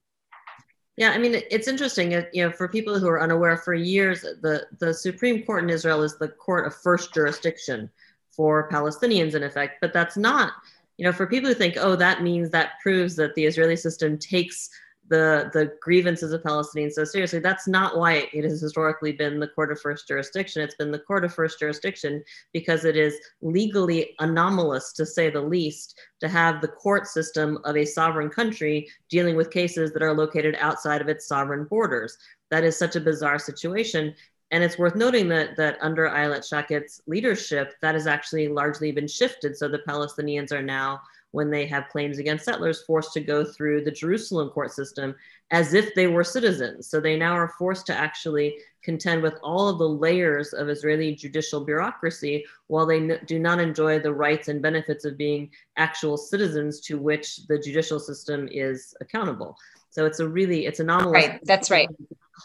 Yeah, 0.96 1.11
I 1.11 1.18
mean, 1.18 1.40
it's 1.51 1.68
interesting. 1.68 2.12
You 2.12 2.44
know, 2.44 2.53
for 2.53 2.68
people 2.68 2.98
who 2.98 3.09
are 3.09 3.22
unaware, 3.22 3.57
for 3.57 3.75
years, 3.75 4.20
the 4.20 4.66
the 4.79 4.92
Supreme 4.92 5.42
Court 5.44 5.64
in 5.64 5.70
Israel 5.70 6.03
is 6.03 6.18
the 6.18 6.29
court 6.29 6.66
of 6.66 6.75
first 6.75 7.14
jurisdiction 7.14 7.88
for 8.31 8.68
Palestinians, 8.70 9.35
in 9.35 9.42
effect. 9.42 9.79
But 9.81 9.92
that's 9.92 10.16
not, 10.16 10.53
you 10.98 11.05
know, 11.05 11.12
for 11.12 11.27
people 11.27 11.48
who 11.48 11.55
think, 11.55 11.77
oh, 11.79 11.96
that 11.96 12.22
means 12.22 12.51
that 12.51 12.72
proves 12.83 13.16
that 13.16 13.35
the 13.35 13.46
Israeli 13.46 13.77
system 13.77 14.18
takes 14.18 14.68
the 15.12 15.51
the 15.53 15.70
grievances 15.83 16.33
of 16.33 16.42
Palestinians 16.42 16.92
so 16.92 17.05
seriously. 17.05 17.38
That's 17.38 17.68
not 17.68 17.98
why 17.98 18.31
it 18.33 18.44
has 18.44 18.62
historically 18.62 19.12
been 19.12 19.38
the 19.38 19.48
court 19.48 19.70
of 19.70 19.79
first 19.79 20.09
jurisdiction. 20.09 20.62
It's 20.62 20.75
been 20.75 20.90
the 20.90 20.98
court 20.98 21.22
of 21.27 21.35
first 21.35 21.59
jurisdiction 21.59 22.25
because 22.55 22.87
it 22.87 22.96
is 22.96 23.14
legally 23.42 24.14
anomalous, 24.20 24.94
to 24.94 25.05
say 25.05 25.29
the 25.29 25.40
least, 25.40 26.01
to 26.20 26.29
have 26.29 26.62
the 26.62 26.68
court 26.68 27.07
system 27.07 27.59
of 27.64 27.77
a 27.77 27.85
sovereign 27.85 28.31
country 28.31 28.88
dealing 29.11 29.37
with 29.37 29.51
cases 29.51 29.92
that 29.92 30.03
are 30.03 30.14
located 30.14 30.57
outside 30.59 31.03
of 31.03 31.09
its 31.09 31.29
sovereign 31.29 31.64
borders. 31.64 32.16
That 32.51 32.64
is 32.64 32.79
such 32.79 32.96
a 32.96 33.01
bizarre 33.01 33.38
situation. 33.38 34.14
And 34.51 34.64
it's 34.64 34.79
worth 34.79 34.94
noting 34.96 35.29
that, 35.29 35.57
that 35.59 35.77
under 35.83 36.09
Ayelet 36.09 36.48
Shaked's 36.48 37.03
leadership, 37.07 37.75
that 37.83 37.94
has 37.94 38.07
actually 38.07 38.48
largely 38.48 38.92
been 38.92 39.09
shifted. 39.09 39.59
So 39.59 39.68
the 39.68 39.83
Palestinians 39.87 40.53
are 40.53 40.62
now 40.62 41.03
when 41.33 41.51
they 41.51 41.66
have 41.66 41.88
claims 41.88 42.18
against 42.18 42.45
settlers 42.45 42.83
forced 42.83 43.12
to 43.14 43.21
go 43.21 43.45
through 43.45 43.83
the 43.83 43.90
Jerusalem 43.90 44.51
court 44.51 44.73
system 44.73 45.14
as 45.51 45.75
if 45.75 45.95
they 45.95 46.07
were 46.07 46.25
citizens. 46.25 46.88
So 46.88 47.01
they 47.01 47.16
now 47.16 47.33
are 47.33 47.53
forced 47.59 47.87
to 47.87 47.95
actually 47.95 48.57
contend 48.83 49.23
with 49.23 49.35
all 49.42 49.68
of 49.68 49.79
the 49.79 49.88
layers 49.88 50.53
of 50.53 50.68
Israeli 50.68 51.14
judicial 51.14 51.64
bureaucracy 51.64 52.45
while 52.68 52.87
they 52.87 52.99
n- 52.99 53.21
do 53.27 53.38
not 53.38 53.61
enjoy 53.61 53.99
the 53.99 54.12
rights 54.12 54.49
and 54.49 54.62
benefits 54.62 55.05
of 55.05 55.18
being 55.18 55.51
actual 55.77 56.16
citizens 56.16 56.81
to 56.81 56.99
which 56.99 57.47
the 57.49 57.59
judicial 57.59 57.99
system 57.99 58.49
is 58.51 58.95
accountable. 59.01 59.57
So 59.90 60.07
it's 60.07 60.21
a 60.21 60.29
really, 60.29 60.66
it's 60.66 60.81
anomalous. 60.81 61.29
Right, 61.29 61.40
that's 61.45 61.71
right. 61.71 61.88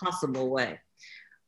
Possible 0.01 0.49
way. 0.49 0.79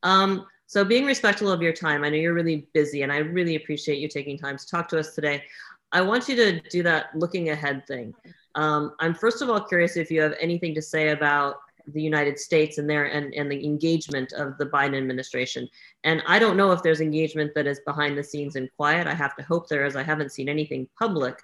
Um, 0.04 0.46
so 0.66 0.86
being 0.86 1.06
respectful 1.06 1.52
of 1.52 1.62
your 1.62 1.74
time, 1.74 2.04
I 2.04 2.10
know 2.10 2.18
you're 2.18 2.34
really 2.34 2.68
busy 2.74 3.02
and 3.02 3.12
I 3.12 3.18
really 3.18 3.56
appreciate 3.56 3.98
you 3.98 4.08
taking 4.08 4.38
time 4.38 4.58
to 4.58 4.68
talk 4.68 4.88
to 4.90 5.00
us 5.00 5.16
today. 5.16 5.44
I 5.92 6.02
want 6.02 6.28
you 6.28 6.36
to 6.36 6.60
do 6.70 6.84
that 6.84 7.16
looking 7.16 7.50
ahead 7.50 7.86
thing. 7.88 8.14
Um, 8.56 8.94
I'm 9.00 9.14
first 9.14 9.42
of 9.42 9.50
all 9.50 9.62
curious 9.62 9.98
if 9.98 10.12
you 10.12 10.22
have 10.22 10.36
anything 10.40 10.76
to 10.76 10.82
say 10.82 11.10
about 11.10 11.56
the 11.94 12.02
United 12.02 12.40
States 12.40 12.78
and 12.78 12.90
their 12.90 13.06
and, 13.06 13.34
and 13.34 13.52
the 13.52 13.64
engagement 13.66 14.34
of 14.34 14.58
the 14.58 14.66
Biden 14.66 14.98
administration. 14.98 15.68
And 16.04 16.22
I 16.28 16.40
don't 16.40 16.58
know 16.58 16.72
if 16.72 16.84
there's 16.84 17.02
engagement 17.02 17.54
that 17.56 17.68
is 17.68 17.80
behind 17.86 18.18
the 18.18 18.24
scenes 18.24 18.56
and 18.56 18.70
quiet. 18.76 19.08
I 19.08 19.14
have 19.14 19.36
to 19.38 19.44
hope 19.44 19.68
there 19.68 19.86
is. 19.86 19.96
I 19.96 20.04
haven't 20.04 20.32
seen 20.32 20.50
anything 20.50 20.88
public. 20.98 21.40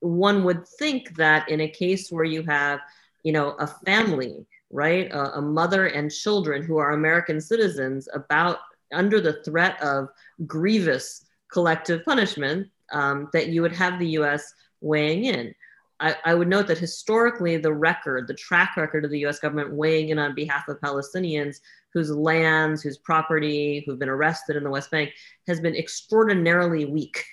One 0.00 0.44
would 0.44 0.66
think 0.78 1.16
that 1.16 1.48
in 1.48 1.62
a 1.62 1.68
case 1.68 2.10
where 2.10 2.24
you 2.24 2.42
have, 2.42 2.80
you 3.22 3.32
know, 3.32 3.50
a 3.58 3.66
family, 3.66 4.46
right, 4.70 5.10
a, 5.10 5.38
a 5.38 5.42
mother 5.42 5.86
and 5.86 6.10
children 6.10 6.62
who 6.62 6.76
are 6.76 6.92
American 6.92 7.40
citizens 7.40 8.08
about 8.12 8.58
under 8.92 9.20
the 9.20 9.42
threat 9.44 9.80
of 9.82 10.08
grievous 10.46 11.24
collective 11.50 12.04
punishment 12.04 12.68
um, 12.92 13.28
that 13.32 13.48
you 13.48 13.62
would 13.62 13.72
have 13.72 13.98
the 13.98 14.08
US 14.20 14.52
weighing 14.80 15.24
in. 15.24 15.54
I, 15.98 16.14
I, 16.24 16.34
would 16.34 16.48
note 16.48 16.66
that 16.66 16.76
historically, 16.76 17.56
the 17.56 17.72
record, 17.72 18.28
the 18.28 18.34
track 18.34 18.76
record 18.76 19.04
of 19.04 19.10
the 19.10 19.24
US 19.26 19.38
government 19.38 19.72
weighing 19.72 20.10
in 20.10 20.18
on 20.18 20.34
behalf 20.34 20.68
of 20.68 20.80
Palestinians 20.80 21.56
whose 21.96 22.10
lands, 22.10 22.82
whose 22.82 22.98
property, 22.98 23.82
who've 23.86 23.98
been 23.98 24.10
arrested 24.10 24.54
in 24.54 24.62
the 24.62 24.68
West 24.68 24.90
Bank 24.90 25.10
has 25.46 25.60
been 25.60 25.74
extraordinarily 25.74 26.84
weak. 26.84 27.24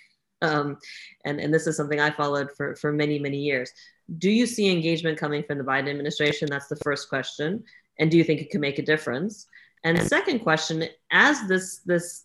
Um, 0.42 0.78
and, 1.26 1.42
and 1.42 1.54
this 1.54 1.68
is 1.68 1.76
something 1.76 2.00
I 2.00 2.12
followed 2.12 2.50
for, 2.56 2.74
for 2.78 2.94
many, 2.94 3.20
many 3.20 3.40
years. 3.40 3.70
Do 4.20 4.30
you 4.30 4.46
see 4.46 4.72
engagement 4.72 5.18
coming 5.18 5.44
from 5.44 5.58
the 5.58 5.66
Biden 5.66 5.90
administration? 5.90 6.48
That's 6.50 6.70
the 6.70 6.78
first 6.78 7.10
question. 7.10 7.62
And 8.00 8.10
do 8.10 8.18
you 8.18 8.24
think 8.24 8.40
it 8.40 8.52
can 8.52 8.62
make 8.62 8.80
a 8.80 8.84
difference? 8.84 9.48
And 9.84 9.98
the 9.98 10.06
second 10.06 10.40
question, 10.40 10.86
as 11.12 11.46
this, 11.50 11.82
this 11.86 12.24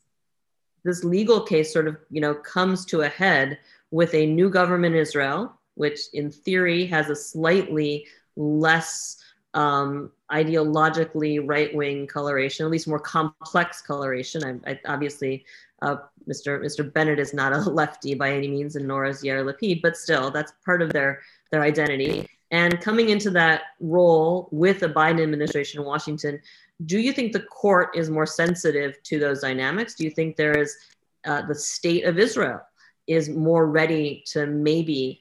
this 0.88 1.04
legal 1.04 1.40
case 1.40 1.72
sort 1.72 1.86
of 1.86 1.96
you 2.10 2.20
know 2.20 2.34
comes 2.34 2.84
to 2.86 3.02
a 3.02 3.08
head 3.08 3.58
with 3.90 4.14
a 4.14 4.26
new 4.26 4.50
government 4.50 4.94
in 4.94 5.00
Israel, 5.00 5.52
which 5.74 6.00
in 6.14 6.30
theory 6.30 6.86
has 6.86 7.10
a 7.10 7.16
slightly 7.16 8.06
less 8.36 9.16
um, 9.54 10.10
ideologically 10.30 11.40
right-wing 11.42 12.06
coloration, 12.06 12.66
at 12.66 12.70
least 12.70 12.86
more 12.86 13.00
complex 13.00 13.80
coloration. 13.80 14.60
I, 14.66 14.70
I, 14.70 14.80
obviously, 14.86 15.44
uh, 15.82 15.96
Mr. 16.28 16.60
Mr. 16.60 16.90
Bennett 16.92 17.18
is 17.18 17.32
not 17.34 17.52
a 17.52 17.58
lefty 17.80 18.14
by 18.14 18.32
any 18.32 18.48
means, 18.48 18.76
and 18.76 18.88
nor 18.88 19.04
is 19.04 19.22
Yair 19.22 19.44
Lapid, 19.44 19.82
but 19.82 19.96
still, 19.96 20.30
that's 20.30 20.52
part 20.64 20.82
of 20.82 20.92
their 20.92 21.20
their 21.50 21.62
identity. 21.62 22.26
And 22.50 22.80
coming 22.80 23.10
into 23.10 23.30
that 23.30 23.62
role 23.80 24.48
with 24.50 24.80
the 24.80 24.88
Biden 24.88 25.22
administration 25.22 25.80
in 25.80 25.86
Washington, 25.86 26.40
do 26.86 26.98
you 26.98 27.12
think 27.12 27.32
the 27.32 27.40
court 27.40 27.96
is 27.96 28.08
more 28.08 28.26
sensitive 28.26 29.02
to 29.02 29.18
those 29.18 29.40
dynamics? 29.40 29.94
Do 29.94 30.04
you 30.04 30.10
think 30.10 30.36
there 30.36 30.56
is 30.56 30.76
uh, 31.26 31.42
the 31.42 31.54
state 31.54 32.04
of 32.04 32.18
Israel 32.18 32.60
is 33.06 33.28
more 33.28 33.66
ready 33.66 34.22
to 34.28 34.46
maybe 34.46 35.20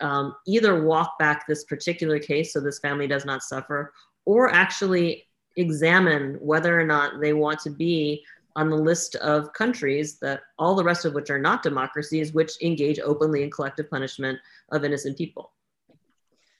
um, 0.00 0.34
either 0.46 0.84
walk 0.84 1.18
back 1.18 1.46
this 1.46 1.64
particular 1.64 2.18
case 2.18 2.52
so 2.52 2.60
this 2.60 2.78
family 2.80 3.06
does 3.06 3.24
not 3.24 3.42
suffer, 3.42 3.92
or 4.24 4.52
actually 4.52 5.26
examine 5.56 6.34
whether 6.40 6.78
or 6.78 6.84
not 6.84 7.20
they 7.20 7.32
want 7.32 7.60
to 7.60 7.70
be 7.70 8.22
on 8.56 8.70
the 8.70 8.76
list 8.76 9.16
of 9.16 9.52
countries 9.52 10.18
that 10.18 10.40
all 10.58 10.74
the 10.74 10.84
rest 10.84 11.04
of 11.04 11.14
which 11.14 11.30
are 11.30 11.38
not 11.38 11.62
democracies, 11.62 12.32
which 12.32 12.60
engage 12.62 12.98
openly 13.00 13.42
in 13.42 13.50
collective 13.50 13.88
punishment 13.88 14.38
of 14.72 14.84
innocent 14.84 15.16
people? 15.16 15.52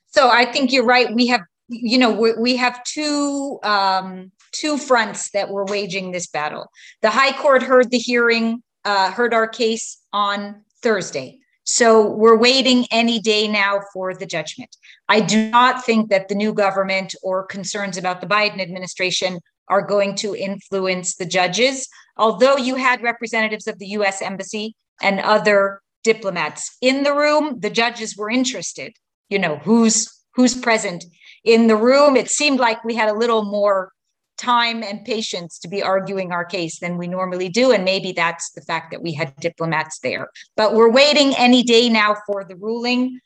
So 0.08 0.30
I 0.30 0.44
think 0.44 0.72
you're 0.72 0.84
right. 0.84 1.12
We 1.14 1.26
have, 1.28 1.42
you 1.68 1.98
know, 1.98 2.12
we, 2.12 2.32
we 2.34 2.56
have 2.56 2.82
two 2.84 3.58
um, 3.62 4.32
two 4.52 4.78
fronts 4.78 5.30
that 5.30 5.50
we're 5.50 5.66
waging 5.66 6.12
this 6.12 6.26
battle. 6.26 6.70
The 7.02 7.10
High 7.10 7.32
Court 7.32 7.62
heard 7.62 7.90
the 7.90 7.98
hearing, 7.98 8.62
uh, 8.84 9.10
heard 9.10 9.34
our 9.34 9.46
case 9.46 9.98
on 10.12 10.62
Thursday. 10.82 11.38
So 11.64 12.08
we're 12.08 12.38
waiting 12.38 12.86
any 12.92 13.18
day 13.18 13.48
now 13.48 13.80
for 13.92 14.14
the 14.14 14.24
judgment. 14.26 14.76
I 15.08 15.20
do 15.20 15.50
not 15.50 15.84
think 15.84 16.10
that 16.10 16.28
the 16.28 16.34
new 16.34 16.54
government 16.54 17.14
or 17.22 17.44
concerns 17.44 17.98
about 17.98 18.20
the 18.20 18.26
Biden 18.26 18.60
administration 18.60 19.40
are 19.68 19.82
going 19.82 20.14
to 20.16 20.36
influence 20.36 21.16
the 21.16 21.26
judges. 21.26 21.88
Although 22.16 22.56
you 22.56 22.76
had 22.76 23.02
representatives 23.02 23.66
of 23.66 23.80
the 23.80 23.88
US 23.88 24.22
Embassy 24.22 24.76
and 25.02 25.18
other 25.18 25.80
diplomats 26.04 26.76
in 26.80 27.02
the 27.02 27.14
room, 27.14 27.58
the 27.58 27.70
judges 27.70 28.16
were 28.16 28.30
interested. 28.30 28.94
You 29.28 29.38
know, 29.38 29.56
who's 29.56 30.12
who's 30.34 30.54
present 30.54 31.04
in 31.44 31.66
the 31.66 31.76
room. 31.76 32.16
It 32.16 32.30
seemed 32.30 32.60
like 32.60 32.84
we 32.84 32.94
had 32.94 33.08
a 33.08 33.14
little 33.14 33.44
more 33.44 33.92
time 34.36 34.82
and 34.82 35.04
patience 35.04 35.58
to 35.60 35.68
be 35.68 35.82
arguing 35.82 36.30
our 36.30 36.44
case 36.44 36.78
than 36.78 36.98
we 36.98 37.08
normally 37.08 37.48
do. 37.48 37.72
And 37.72 37.84
maybe 37.84 38.12
that's 38.12 38.50
the 38.52 38.60
fact 38.60 38.90
that 38.90 39.02
we 39.02 39.14
had 39.14 39.34
diplomats 39.36 39.98
there. 40.00 40.28
But 40.56 40.74
we're 40.74 40.90
waiting 40.90 41.34
any 41.38 41.62
day 41.62 41.88
now 41.88 42.16
for 42.26 42.44
the 42.44 42.56
ruling. 42.56 43.20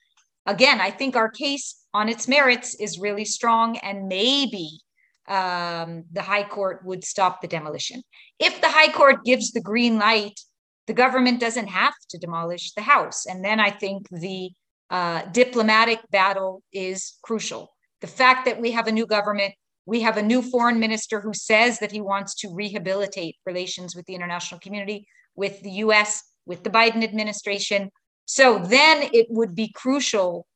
again, 0.46 0.80
I 0.80 0.90
think 0.90 1.16
our 1.16 1.28
case 1.28 1.76
on 1.92 2.08
its 2.08 2.28
merits 2.28 2.74
is 2.76 2.98
really 2.98 3.24
strong, 3.24 3.76
and 3.78 4.06
maybe 4.06 4.80
um, 5.28 6.04
the 6.12 6.22
High 6.22 6.44
Court 6.44 6.84
would 6.84 7.04
stop 7.04 7.40
the 7.40 7.48
demolition. 7.48 8.02
If 8.38 8.60
the 8.60 8.68
High 8.68 8.92
Court 8.92 9.24
gives 9.24 9.52
the 9.52 9.60
green 9.60 9.98
light, 9.98 10.40
the 10.86 10.94
government 10.94 11.40
doesn't 11.40 11.68
have 11.68 11.94
to 12.10 12.18
demolish 12.18 12.72
the 12.72 12.82
house. 12.82 13.26
And 13.26 13.44
then 13.44 13.60
I 13.60 13.70
think 13.70 14.08
the 14.10 14.50
uh, 14.90 15.22
diplomatic 15.32 16.00
battle 16.10 16.62
is 16.72 17.14
crucial. 17.22 17.70
The 18.00 18.06
fact 18.06 18.44
that 18.46 18.60
we 18.60 18.72
have 18.72 18.86
a 18.86 18.92
new 18.92 19.06
government, 19.06 19.54
we 19.86 20.00
have 20.00 20.16
a 20.16 20.22
new 20.22 20.42
foreign 20.42 20.80
minister 20.80 21.20
who 21.20 21.32
says 21.32 21.78
that 21.78 21.92
he 21.92 22.00
wants 22.00 22.34
to 22.36 22.52
rehabilitate 22.52 23.36
relations 23.46 23.94
with 23.94 24.06
the 24.06 24.14
international 24.14 24.60
community, 24.60 25.06
with 25.36 25.60
the 25.62 25.70
US, 25.84 26.22
with 26.46 26.64
the 26.64 26.70
Biden 26.70 27.04
administration. 27.04 27.90
So 28.24 28.58
then 28.58 29.08
it 29.12 29.26
would 29.30 29.54
be 29.54 29.72
crucial 29.74 30.46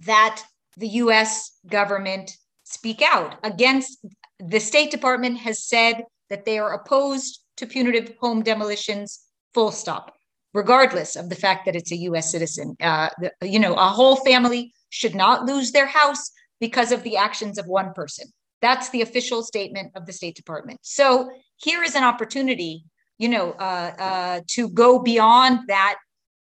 that 0.00 0.42
the 0.76 0.88
US 0.88 1.58
government 1.66 2.30
speak 2.64 3.02
out 3.02 3.36
against 3.42 3.98
the 4.38 4.60
State 4.60 4.90
Department 4.90 5.38
has 5.38 5.64
said 5.64 6.04
that 6.30 6.44
they 6.44 6.58
are 6.58 6.72
opposed 6.72 7.42
to 7.56 7.66
punitive 7.66 8.14
home 8.20 8.42
demolitions, 8.42 9.20
full 9.52 9.72
stop, 9.72 10.14
regardless 10.52 11.16
of 11.16 11.28
the 11.28 11.36
fact 11.36 11.66
that 11.66 11.76
it's 11.76 11.92
a 11.92 11.96
US 11.96 12.30
citizen. 12.30 12.76
Uh, 12.80 13.08
the, 13.20 13.48
you 13.48 13.58
know, 13.58 13.74
a 13.74 13.88
whole 13.88 14.16
family 14.16 14.72
should 14.88 15.14
not 15.14 15.44
lose 15.44 15.72
their 15.72 15.86
house 15.86 16.30
because 16.60 16.92
of 16.92 17.02
the 17.02 17.16
actions 17.16 17.58
of 17.58 17.66
one 17.66 17.92
person. 17.94 18.28
That's 18.60 18.90
the 18.90 19.02
official 19.02 19.42
statement 19.42 19.92
of 19.94 20.06
the 20.06 20.12
State 20.12 20.36
Department. 20.36 20.80
So 20.82 21.30
here 21.56 21.82
is 21.82 21.94
an 21.94 22.04
opportunity, 22.04 22.84
you 23.18 23.28
know, 23.28 23.52
uh, 23.52 23.92
uh, 23.98 24.40
to 24.48 24.68
go 24.68 24.98
beyond 24.98 25.68
that 25.68 25.96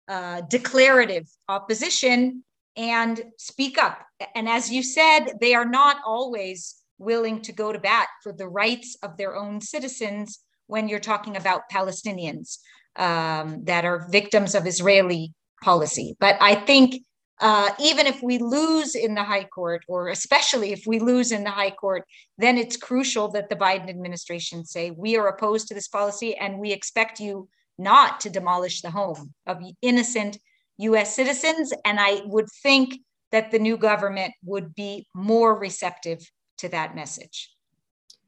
uh, 0.08 0.42
declarative 0.48 1.28
opposition 1.48 2.44
and 2.76 3.22
speak 3.38 3.76
up. 3.76 3.98
And 4.34 4.48
as 4.48 4.70
you 4.70 4.82
said, 4.82 5.32
they 5.40 5.54
are 5.54 5.64
not 5.64 5.96
always 6.06 6.76
willing 6.98 7.42
to 7.42 7.52
go 7.52 7.72
to 7.72 7.78
bat 7.78 8.08
for 8.22 8.32
the 8.32 8.48
rights 8.48 8.96
of 9.02 9.16
their 9.16 9.36
own 9.36 9.60
citizens 9.60 10.38
when 10.66 10.88
you're 10.88 11.00
talking 11.00 11.36
about 11.36 11.68
Palestinians 11.70 12.58
um, 12.98 13.64
that 13.64 13.84
are 13.84 14.08
victims 14.10 14.54
of 14.54 14.66
Israeli 14.66 15.32
policy. 15.62 16.16
But 16.20 16.36
I 16.40 16.54
think 16.54 17.02
uh, 17.40 17.70
even 17.78 18.06
if 18.06 18.22
we 18.22 18.38
lose 18.38 18.94
in 18.94 19.14
the 19.14 19.22
High 19.22 19.44
Court, 19.44 19.82
or 19.88 20.08
especially 20.08 20.72
if 20.72 20.84
we 20.86 20.98
lose 20.98 21.32
in 21.32 21.44
the 21.44 21.50
High 21.50 21.70
Court, 21.70 22.04
then 22.38 22.56
it's 22.56 22.76
crucial 22.76 23.28
that 23.28 23.50
the 23.50 23.56
Biden 23.56 23.90
administration 23.90 24.64
say, 24.64 24.90
we 24.90 25.16
are 25.16 25.28
opposed 25.28 25.68
to 25.68 25.74
this 25.74 25.88
policy 25.88 26.34
and 26.36 26.58
we 26.58 26.72
expect 26.72 27.20
you 27.20 27.48
not 27.78 28.20
to 28.20 28.30
demolish 28.30 28.80
the 28.80 28.90
home 28.90 29.34
of 29.46 29.60
innocent 29.82 30.38
US 30.78 31.14
citizens. 31.14 31.72
And 31.84 32.00
I 32.00 32.22
would 32.24 32.48
think 32.62 33.00
that 33.32 33.50
the 33.50 33.58
new 33.58 33.76
government 33.76 34.32
would 34.42 34.74
be 34.74 35.06
more 35.14 35.58
receptive 35.58 36.20
to 36.58 36.68
that 36.70 36.94
message. 36.94 37.50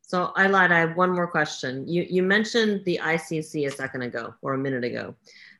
So, 0.08 0.32
Ayla, 0.38 0.70
I 0.70 0.78
have 0.78 0.96
one 0.96 1.10
more 1.10 1.26
question. 1.26 1.86
You, 1.86 2.06
you 2.08 2.22
mentioned 2.22 2.82
the 2.86 2.98
ICC 3.02 3.66
a 3.66 3.70
second 3.70 4.00
ago 4.00 4.32
or 4.40 4.54
a 4.54 4.58
minute 4.58 4.82
ago. 4.82 5.14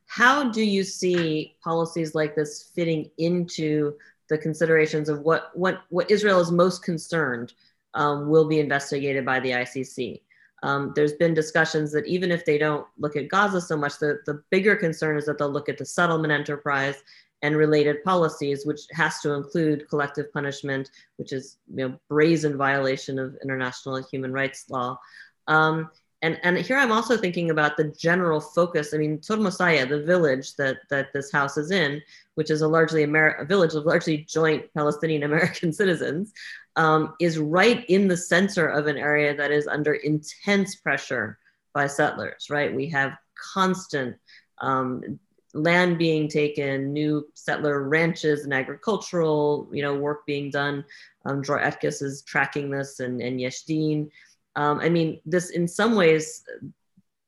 How 0.07 0.49
do 0.51 0.63
you 0.63 0.85
see 0.85 1.57
policies 1.63 2.15
like 2.15 2.35
this 2.35 2.71
fitting 2.75 3.11
into 3.19 3.95
the 4.31 4.39
considerations 4.39 5.11
of 5.11 5.21
what, 5.21 5.51
what, 5.53 5.83
what 5.91 6.11
Israel 6.11 6.41
is 6.41 6.51
most 6.51 6.83
concerned 6.83 7.53
um, 7.93 8.31
will 8.31 8.49
be 8.49 8.59
investigated 8.59 9.27
by 9.27 9.39
the 9.39 9.51
ICC? 9.51 10.23
Um, 10.63 10.95
there's 10.97 11.13
been 11.13 11.35
discussions 11.35 11.93
that 11.93 12.07
even 12.07 12.33
if 12.33 12.47
they 12.47 12.57
don't 12.57 12.87
look 12.97 13.17
at 13.17 13.29
Gaza 13.29 13.61
so 13.61 13.77
much, 13.77 13.99
the, 13.99 14.21
the 14.25 14.43
bigger 14.49 14.77
concern 14.77 15.19
is 15.19 15.27
that 15.27 15.37
they'll 15.37 15.51
look 15.51 15.69
at 15.69 15.77
the 15.77 15.85
settlement 15.85 16.33
enterprise 16.33 16.97
and 17.43 17.57
related 17.57 18.03
policies, 18.05 18.67
which 18.67 18.81
has 18.93 19.21
to 19.21 19.33
include 19.33 19.89
collective 19.89 20.33
punishment, 20.33 20.91
which 21.17 21.33
is 21.33 21.59
you 21.73 21.89
know, 21.89 21.99
brazen 22.09 22.57
violation 22.57 23.19
of 23.19 23.37
international 23.43 24.03
human 24.11 24.33
rights 24.33 24.65
law. 24.69 24.99
Um, 25.47 25.91
and, 26.21 26.39
and 26.43 26.59
here 26.59 26.77
I'm 26.77 26.91
also 26.91 27.17
thinking 27.17 27.51
about 27.51 27.77
the 27.77 27.95
general 27.97 28.41
focus. 28.41 28.93
I 28.93 28.97
mean, 28.97 29.21
Turmus 29.21 29.59
Ayya, 29.59 29.89
the 29.89 30.03
village 30.03 30.57
that, 30.57 30.79
that 30.91 31.13
this 31.13 31.31
house 31.31 31.57
is 31.57 31.71
in, 31.71 32.03
which 32.35 32.51
is 32.51 32.63
a 32.63 32.69
largely 32.69 33.05
Amer- 33.05 33.37
a 33.39 33.45
village 33.45 33.75
of 33.75 33.87
largely 33.87 34.19
joint 34.29 34.65
Palestinian 34.75 35.23
American 35.23 35.73
citizens, 35.81 36.33
um, 36.75 37.15
is 37.21 37.39
right 37.39 37.85
in 37.89 38.09
the 38.09 38.17
center 38.17 38.67
of 38.67 38.89
an 38.89 38.97
area 38.97 39.35
that 39.37 39.53
is 39.53 39.69
under 39.69 39.95
intense 39.95 40.75
pressure 40.77 41.39
by 41.73 41.87
settlers, 41.87 42.51
right? 42.51 42.75
We 42.75 42.89
have 42.89 43.17
constant 43.55 44.17
um, 44.61 45.21
land 45.55 45.99
being 45.99 46.29
taken, 46.29 46.93
new 46.93 47.27
settler 47.35 47.83
ranches 47.89 48.45
and 48.45 48.53
agricultural, 48.53 49.69
you 49.73 49.83
know, 49.83 49.95
work 49.95 50.27
being 50.27 50.51
done. 50.51 50.85
Um, 51.25 51.43
Dror 51.43 51.61
Etkes 51.61 52.03
is 52.03 52.23
tracking 52.23 52.71
this 52.71 53.01
and, 53.01 53.21
and 53.21 53.41
Yesh 53.41 53.63
Din. 53.63 54.11
Um, 54.57 54.81
I 54.81 54.89
mean, 54.89 55.21
this 55.25 55.51
in 55.51 55.67
some 55.67 55.95
ways, 55.95 56.45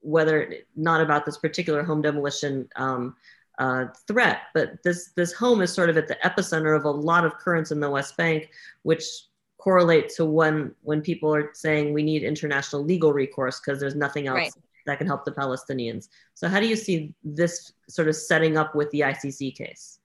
whether 0.01 0.53
not 0.77 1.01
about 1.01 1.25
this 1.27 1.39
particular 1.39 1.83
home 1.83 2.03
demolition 2.03 2.69
um, 2.77 3.17
uh, 3.59 3.87
threat, 4.07 4.43
but 4.55 4.83
this 4.83 5.11
this 5.17 5.33
home 5.33 5.61
is 5.61 5.73
sort 5.73 5.91
of 5.91 5.97
at 5.97 6.09
the 6.09 6.17
epicenter 6.25 6.77
of 6.77 6.85
a 6.85 6.91
lot 6.91 7.25
of 7.25 7.37
currents 7.39 7.71
in 7.71 7.81
the 7.81 7.91
West 7.91 8.17
Bank, 8.17 8.51
which 8.83 9.05
correlate 9.59 10.09
to 10.09 10.25
when 10.25 10.75
when 10.83 11.03
people 11.03 11.35
are 11.35 11.51
saying 11.53 11.93
we 11.93 12.03
need 12.03 12.23
international 12.23 12.83
legal 12.83 13.13
recourse 13.13 13.61
because 13.61 13.79
there's 13.79 13.95
nothing 13.95 14.27
else 14.27 14.39
right. 14.39 14.53
That 14.87 14.99
can 14.99 15.07
help 15.07 15.25
the 15.25 15.33
Palestinians. 15.33 16.09
So 16.35 16.49
how 16.49 16.61
do 16.61 16.67
you 16.67 16.77
see 16.77 17.15
this 17.23 17.73
sort 17.89 18.09
of 18.09 18.17
setting 18.17 18.57
up 18.57 18.75
with 18.75 18.91
the 18.91 19.01
ICC 19.01 19.57
case? 19.57 20.01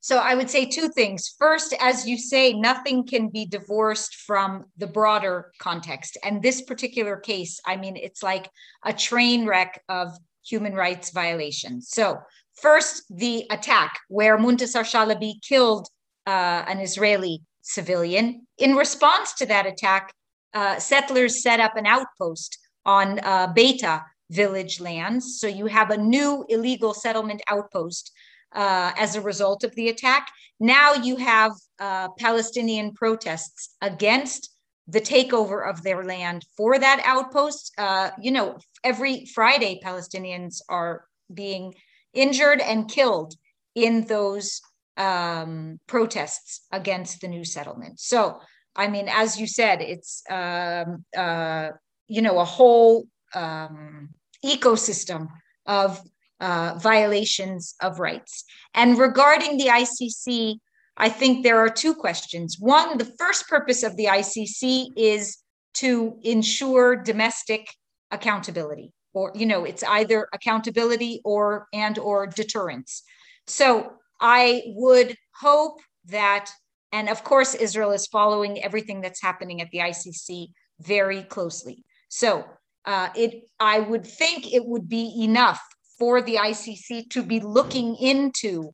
So 0.00 0.18
I 0.18 0.34
would 0.34 0.48
say 0.48 0.64
two 0.64 0.88
things. 0.88 1.34
First, 1.38 1.74
as 1.80 2.06
you 2.06 2.16
say, 2.16 2.52
nothing 2.52 3.06
can 3.06 3.28
be 3.28 3.44
divorced 3.44 4.14
from 4.14 4.66
the 4.76 4.86
broader 4.86 5.52
context. 5.58 6.16
And 6.22 6.40
this 6.40 6.62
particular 6.62 7.16
case, 7.16 7.60
I 7.66 7.76
mean, 7.76 7.96
it's 7.96 8.22
like 8.22 8.48
a 8.84 8.92
train 8.92 9.44
wreck 9.44 9.82
of 9.88 10.12
human 10.46 10.74
rights 10.74 11.10
violations. 11.10 11.88
So 11.90 12.18
first, 12.54 13.04
the 13.10 13.46
attack 13.50 13.98
where 14.08 14.38
Muntasar 14.38 14.84
Shalabi 14.84 15.42
killed 15.42 15.88
uh, 16.26 16.64
an 16.66 16.78
Israeli 16.78 17.42
civilian. 17.62 18.46
In 18.56 18.76
response 18.76 19.34
to 19.34 19.46
that 19.46 19.66
attack, 19.66 20.12
uh, 20.54 20.78
settlers 20.78 21.42
set 21.42 21.60
up 21.60 21.76
an 21.76 21.86
outpost 21.86 22.58
on 22.88 23.18
uh, 23.18 23.52
Beita 23.52 24.02
village 24.30 24.80
lands. 24.80 25.38
So 25.40 25.46
you 25.46 25.66
have 25.66 25.90
a 25.90 25.96
new 26.16 26.44
illegal 26.48 26.94
settlement 26.94 27.42
outpost 27.46 28.10
uh, 28.54 28.92
as 28.96 29.14
a 29.14 29.20
result 29.20 29.62
of 29.62 29.74
the 29.74 29.88
attack. 29.90 30.30
Now 30.58 30.94
you 30.94 31.16
have 31.16 31.52
uh, 31.78 32.08
Palestinian 32.18 32.92
protests 32.94 33.76
against 33.82 34.50
the 34.88 35.02
takeover 35.02 35.68
of 35.70 35.82
their 35.82 36.02
land 36.02 36.46
for 36.56 36.78
that 36.78 37.02
outpost. 37.04 37.72
Uh, 37.76 38.10
you 38.20 38.30
know, 38.30 38.56
every 38.82 39.26
Friday, 39.26 39.80
Palestinians 39.84 40.62
are 40.68 41.04
being 41.32 41.74
injured 42.14 42.60
and 42.60 42.90
killed 42.90 43.34
in 43.74 44.06
those 44.06 44.62
um, 44.96 45.78
protests 45.86 46.62
against 46.72 47.20
the 47.20 47.28
new 47.28 47.44
settlement. 47.44 48.00
So, 48.00 48.40
I 48.74 48.88
mean, 48.88 49.08
as 49.10 49.38
you 49.38 49.46
said, 49.46 49.82
it's 49.82 50.22
um, 50.30 51.04
uh, 51.14 51.68
you 52.08 52.22
know 52.22 52.38
a 52.38 52.44
whole 52.44 53.06
um, 53.34 54.10
ecosystem 54.44 55.28
of 55.66 56.00
uh, 56.40 56.78
violations 56.80 57.74
of 57.82 58.00
rights. 58.00 58.44
And 58.74 58.98
regarding 58.98 59.58
the 59.58 59.66
ICC, 59.66 60.56
I 60.96 61.08
think 61.08 61.42
there 61.42 61.58
are 61.58 61.68
two 61.68 61.94
questions. 61.94 62.56
One, 62.58 62.98
the 62.98 63.12
first 63.18 63.48
purpose 63.48 63.82
of 63.82 63.96
the 63.96 64.06
ICC 64.06 64.88
is 64.96 65.38
to 65.74 66.18
ensure 66.22 66.96
domestic 66.96 67.68
accountability, 68.10 68.92
or 69.12 69.32
you 69.34 69.46
know, 69.46 69.64
it's 69.64 69.84
either 69.84 70.28
accountability 70.32 71.20
or 71.24 71.68
and 71.72 71.98
or 71.98 72.26
deterrence. 72.26 73.02
So 73.46 73.92
I 74.20 74.62
would 74.66 75.16
hope 75.40 75.80
that, 76.06 76.50
and 76.92 77.08
of 77.08 77.22
course, 77.22 77.54
Israel 77.54 77.92
is 77.92 78.06
following 78.06 78.62
everything 78.62 79.00
that's 79.00 79.22
happening 79.22 79.60
at 79.60 79.70
the 79.70 79.78
ICC 79.78 80.48
very 80.80 81.22
closely. 81.22 81.84
So 82.08 82.44
uh, 82.84 83.08
it, 83.14 83.48
I 83.60 83.80
would 83.80 84.06
think 84.06 84.52
it 84.52 84.64
would 84.64 84.88
be 84.88 85.22
enough 85.22 85.60
for 85.98 86.22
the 86.22 86.36
ICC 86.36 87.10
to 87.10 87.22
be 87.22 87.40
looking 87.40 87.96
into 87.96 88.70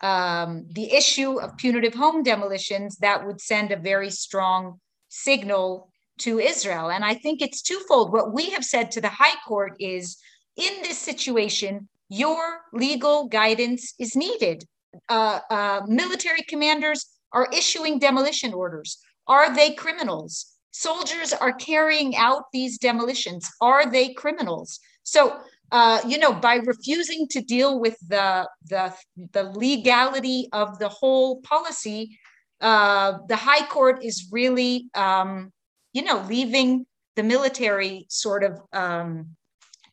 um, 0.00 0.66
the 0.70 0.92
issue 0.94 1.40
of 1.40 1.56
punitive 1.56 1.94
home 1.94 2.22
demolitions 2.22 2.96
that 2.98 3.26
would 3.26 3.40
send 3.40 3.72
a 3.72 3.76
very 3.76 4.10
strong 4.10 4.80
signal 5.08 5.90
to 6.18 6.38
Israel. 6.38 6.90
And 6.90 7.04
I 7.04 7.14
think 7.14 7.42
it's 7.42 7.62
twofold. 7.62 8.12
What 8.12 8.32
we 8.32 8.50
have 8.50 8.64
said 8.64 8.90
to 8.92 9.00
the 9.00 9.08
High 9.08 9.36
Court 9.46 9.74
is 9.80 10.18
in 10.56 10.82
this 10.82 10.98
situation, 10.98 11.88
your 12.08 12.60
legal 12.72 13.28
guidance 13.28 13.94
is 13.98 14.16
needed 14.16 14.64
uh, 15.08 15.40
uh, 15.50 15.80
military 15.86 16.42
commanders 16.42 17.06
are 17.32 17.48
issuing 17.52 17.98
demolition 17.98 18.54
orders. 18.54 18.98
Are 19.26 19.54
they 19.54 19.74
criminals? 19.74 20.54
Soldiers 20.70 21.32
are 21.32 21.52
carrying 21.52 22.16
out 22.16 22.44
these 22.52 22.78
demolitions. 22.78 23.50
Are 23.60 23.90
they 23.90 24.12
criminals? 24.14 24.78
So 25.02 25.40
uh, 25.70 26.00
you 26.06 26.18
know, 26.18 26.32
by 26.32 26.56
refusing 26.56 27.26
to 27.28 27.40
deal 27.42 27.78
with 27.78 27.96
the 28.08 28.48
the 28.70 28.94
the 29.32 29.44
legality 29.44 30.48
of 30.52 30.78
the 30.78 30.88
whole 30.88 31.42
policy, 31.42 32.18
uh, 32.60 33.18
the 33.28 33.36
High 33.36 33.66
Court 33.66 34.02
is 34.02 34.28
really, 34.32 34.88
um, 34.94 35.52
you 35.92 36.02
know, 36.02 36.24
leaving 36.28 36.86
the 37.16 37.22
military 37.22 38.06
sort 38.08 38.44
of 38.44 38.60
um, 38.72 39.36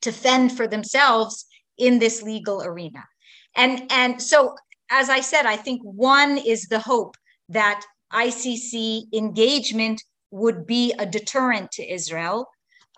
to 0.01 0.11
fend 0.11 0.55
for 0.55 0.67
themselves 0.67 1.45
in 1.77 1.99
this 1.99 2.21
legal 2.21 2.63
arena. 2.63 3.03
And 3.57 3.91
and 3.91 4.21
so, 4.21 4.55
as 4.89 5.09
I 5.09 5.19
said, 5.19 5.45
I 5.45 5.57
think 5.57 5.81
one 5.83 6.37
is 6.37 6.67
the 6.67 6.79
hope 6.79 7.17
that 7.49 7.83
ICC 8.13 9.13
engagement 9.13 10.01
would 10.31 10.65
be 10.65 10.93
a 10.97 11.05
deterrent 11.05 11.71
to 11.71 11.93
Israel. 11.93 12.47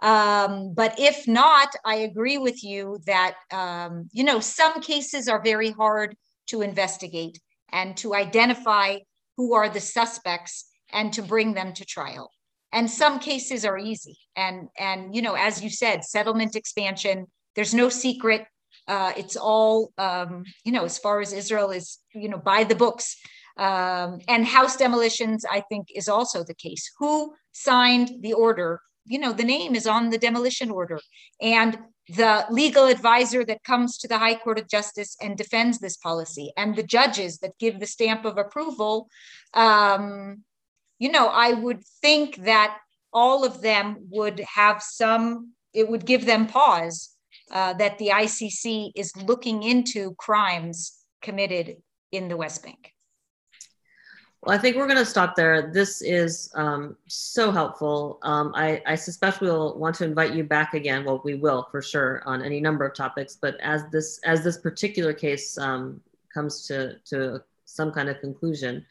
Um, 0.02 0.74
but 0.74 1.00
if 1.00 1.28
not, 1.28 1.70
I 1.84 1.96
agree 1.96 2.38
with 2.38 2.64
you 2.64 3.00
that, 3.06 3.36
um, 3.52 4.10
you 4.12 4.24
know, 4.24 4.40
some 4.40 4.82
cases 4.82 5.28
are 5.28 5.42
very 5.42 5.72
hard 5.72 6.16
to 6.48 6.62
investigate 6.62 7.40
and 7.72 7.98
to 7.98 8.14
identify 8.14 8.98
who 9.38 9.54
are 9.54 9.70
the 9.70 9.80
suspects 9.80 10.66
and 10.92 11.12
to 11.14 11.22
bring 11.22 11.54
them 11.54 11.74
to 11.74 11.86
trial. 11.86 12.32
And 12.72 12.90
some 12.90 13.20
cases 13.20 13.66
are 13.66 13.78
easy. 13.78 14.18
And, 14.36 14.68
and 14.78 15.16
you 15.16 15.22
know, 15.22 15.36
as 15.36 15.64
you 15.64 15.70
said, 15.70 16.04
settlement 16.04 16.56
expansion, 16.56 17.28
there's 17.56 17.74
no 17.74 17.90
secret. 17.90 18.46
Uh, 18.88 19.14
it's 19.18 19.36
all, 19.36 19.92
um, 19.98 20.44
you 20.64 20.72
know, 20.72 20.86
as 20.86 20.98
far 20.98 21.22
as 21.22 21.34
Israel 21.34 21.72
is, 21.72 22.00
you 22.14 22.30
know, 22.30 22.38
by 22.38 22.64
the 22.64 22.76
books. 22.76 23.18
Um, 23.58 24.20
and 24.28 24.46
house 24.46 24.78
demolitions, 24.78 25.44
I 25.50 25.62
think, 25.62 25.88
is 25.96 26.08
also 26.08 26.44
the 26.44 26.54
case. 26.54 26.92
Who 27.00 27.34
signed 27.52 28.22
the 28.22 28.34
order? 28.34 28.82
You 29.06 29.20
know, 29.20 29.34
the 29.34 29.44
name 29.44 29.76
is 29.76 29.88
on 29.88 30.10
the 30.10 30.18
demolition 30.18 30.70
order. 30.70 31.00
And 31.42 31.78
the 32.10 32.46
legal 32.50 32.86
advisor 32.86 33.44
that 33.46 33.64
comes 33.64 33.98
to 33.98 34.08
the 34.08 34.18
High 34.18 34.36
Court 34.36 34.60
of 34.60 34.70
Justice 34.70 35.18
and 35.22 35.38
defends 35.38 35.80
this 35.80 35.98
policy, 35.98 36.54
and 36.56 36.76
the 36.76 36.84
judges 36.84 37.40
that 37.40 37.58
give 37.60 37.80
the 37.80 37.86
stamp 37.86 38.24
of 38.26 38.38
approval. 38.38 39.10
Um, 39.54 40.44
you 41.00 41.12
know, 41.12 41.28
I 41.28 41.54
would 41.54 41.84
think 42.02 42.38
that 42.46 42.78
all 43.12 43.44
of 43.44 43.62
them 43.62 44.08
would 44.10 44.40
have 44.56 44.82
some, 44.82 45.54
it 45.74 45.90
would 45.90 46.06
give 46.06 46.26
them 46.26 46.48
pause 46.48 47.10
uh, 47.52 47.74
that 47.74 47.98
the 47.98 48.10
ICC 48.10 48.92
is 48.96 49.12
looking 49.16 49.64
into 49.64 50.16
crimes 50.16 50.94
committed 51.22 51.78
in 52.12 52.30
the 52.30 52.38
West 52.38 52.64
Bank. 52.64 52.94
Well, 54.48 54.56
I 54.56 54.60
think 54.60 54.78
we're 54.78 54.88
going 54.88 54.96
to 54.96 55.06
stop 55.06 55.36
there. 55.36 55.74
This 55.74 56.02
is 56.02 56.50
um, 56.56 56.96
so 57.08 57.52
helpful. 57.52 58.18
Um, 58.22 58.54
I, 58.56 58.82
I, 58.86 58.96
suspect 58.96 59.42
we'll 59.42 59.78
want 59.78 59.94
to 59.98 60.06
invite 60.06 60.36
you 60.36 60.46
back 60.46 60.74
again. 60.74 61.04
Well, 61.04 61.22
we 61.26 61.34
will 61.34 61.68
for 61.70 61.82
sure 61.82 62.24
on 62.26 62.42
any 62.42 62.62
number 62.62 62.86
of 62.86 62.96
topics. 62.96 63.36
But 63.36 63.60
as 63.60 63.84
this 63.92 64.22
as 64.24 64.46
this 64.46 64.58
particular 64.58 65.12
case 65.12 65.58
um, 65.58 66.00
comes 66.34 66.66
to 66.68 66.98
to 67.10 67.44
some 67.66 67.92
kind 67.92 68.08
of 68.08 68.22
conclusion, 68.22 68.86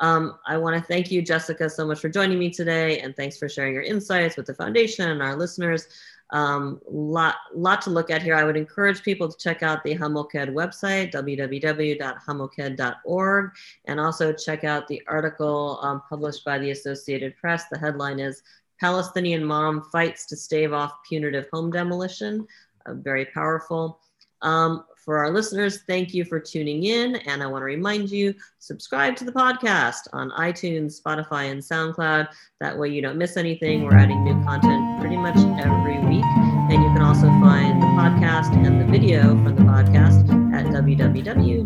um, 0.00 0.40
I 0.44 0.56
want 0.56 0.74
to 0.74 0.82
thank 0.82 1.12
you, 1.12 1.22
Jessica, 1.22 1.70
so 1.70 1.86
much 1.86 2.00
for 2.00 2.08
joining 2.08 2.40
me 2.40 2.50
today, 2.50 2.98
and 2.98 3.14
thanks 3.14 3.38
for 3.38 3.48
sharing 3.48 3.74
your 3.74 3.84
insights 3.84 4.36
with 4.36 4.46
the 4.46 4.54
foundation 4.54 5.08
and 5.08 5.22
our 5.22 5.36
listeners. 5.36 5.86
Um, 6.30 6.80
lot, 6.90 7.36
lot 7.54 7.82
to 7.82 7.90
look 7.90 8.10
at 8.10 8.22
here. 8.22 8.34
I 8.34 8.42
would 8.44 8.56
encourage 8.56 9.02
people 9.02 9.28
to 9.28 9.36
check 9.38 9.62
out 9.62 9.84
the 9.84 9.94
Hamoked 9.94 10.52
website, 10.52 11.12
www.hamoked.org, 11.12 13.50
and 13.84 14.00
also 14.00 14.32
check 14.32 14.64
out 14.64 14.88
the 14.88 15.00
article 15.06 15.78
um, 15.82 16.02
published 16.08 16.44
by 16.44 16.58
the 16.58 16.72
Associated 16.72 17.36
Press. 17.36 17.68
The 17.68 17.78
headline 17.78 18.18
is 18.18 18.42
Palestinian 18.80 19.44
Mom 19.44 19.82
Fights 19.92 20.26
to 20.26 20.34
Stave 20.36 20.72
Off 20.72 20.94
Punitive 21.08 21.46
Home 21.52 21.70
Demolition. 21.70 22.44
Uh, 22.86 22.94
very 22.94 23.26
powerful. 23.26 24.00
Um, 24.42 24.84
for 25.04 25.18
our 25.18 25.30
listeners, 25.30 25.82
thank 25.86 26.12
you 26.12 26.24
for 26.24 26.40
tuning 26.40 26.82
in. 26.84 27.16
And 27.16 27.42
I 27.42 27.46
want 27.46 27.62
to 27.62 27.66
remind 27.66 28.10
you 28.10 28.34
subscribe 28.58 29.14
to 29.16 29.24
the 29.24 29.32
podcast 29.32 30.08
on 30.12 30.30
iTunes, 30.32 31.00
Spotify, 31.00 31.52
and 31.52 31.62
SoundCloud. 31.62 32.28
That 32.60 32.76
way 32.76 32.88
you 32.88 33.00
don't 33.00 33.16
miss 33.16 33.36
anything. 33.36 33.84
We're 33.84 33.96
adding 33.96 34.24
new 34.24 34.34
content 34.44 34.85
pretty 35.16 35.40
much 35.40 35.60
every 35.64 35.98
week. 35.98 36.24
And 36.70 36.82
you 36.82 36.92
can 36.92 37.02
also 37.02 37.28
find 37.40 37.80
the 37.80 37.86
podcast 37.86 38.54
and 38.54 38.80
the 38.80 38.84
video 38.84 39.30
from 39.42 39.56
the 39.56 39.62
podcast 39.62 40.28
at 40.54 40.66
www.fmep.org. 40.66 41.62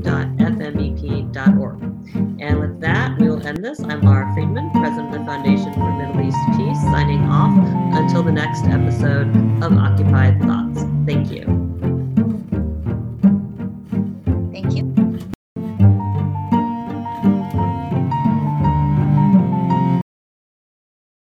And 2.40 2.60
with 2.60 2.80
that, 2.80 3.18
we 3.18 3.28
will 3.28 3.46
end 3.46 3.64
this. 3.64 3.80
I'm 3.80 4.00
Lara 4.02 4.32
Friedman, 4.34 4.70
President 4.72 5.14
of 5.14 5.20
the 5.20 5.26
Foundation 5.26 5.72
for 5.74 5.92
Middle 5.92 6.20
East 6.26 6.38
Peace, 6.56 6.80
signing 6.92 7.20
off 7.24 7.52
until 7.96 8.22
the 8.22 8.32
next 8.32 8.64
episode 8.64 9.28
of 9.62 9.72
Occupied 9.76 10.40
Thoughts. 10.42 10.82
Thank 11.06 11.30
you. 11.30 11.69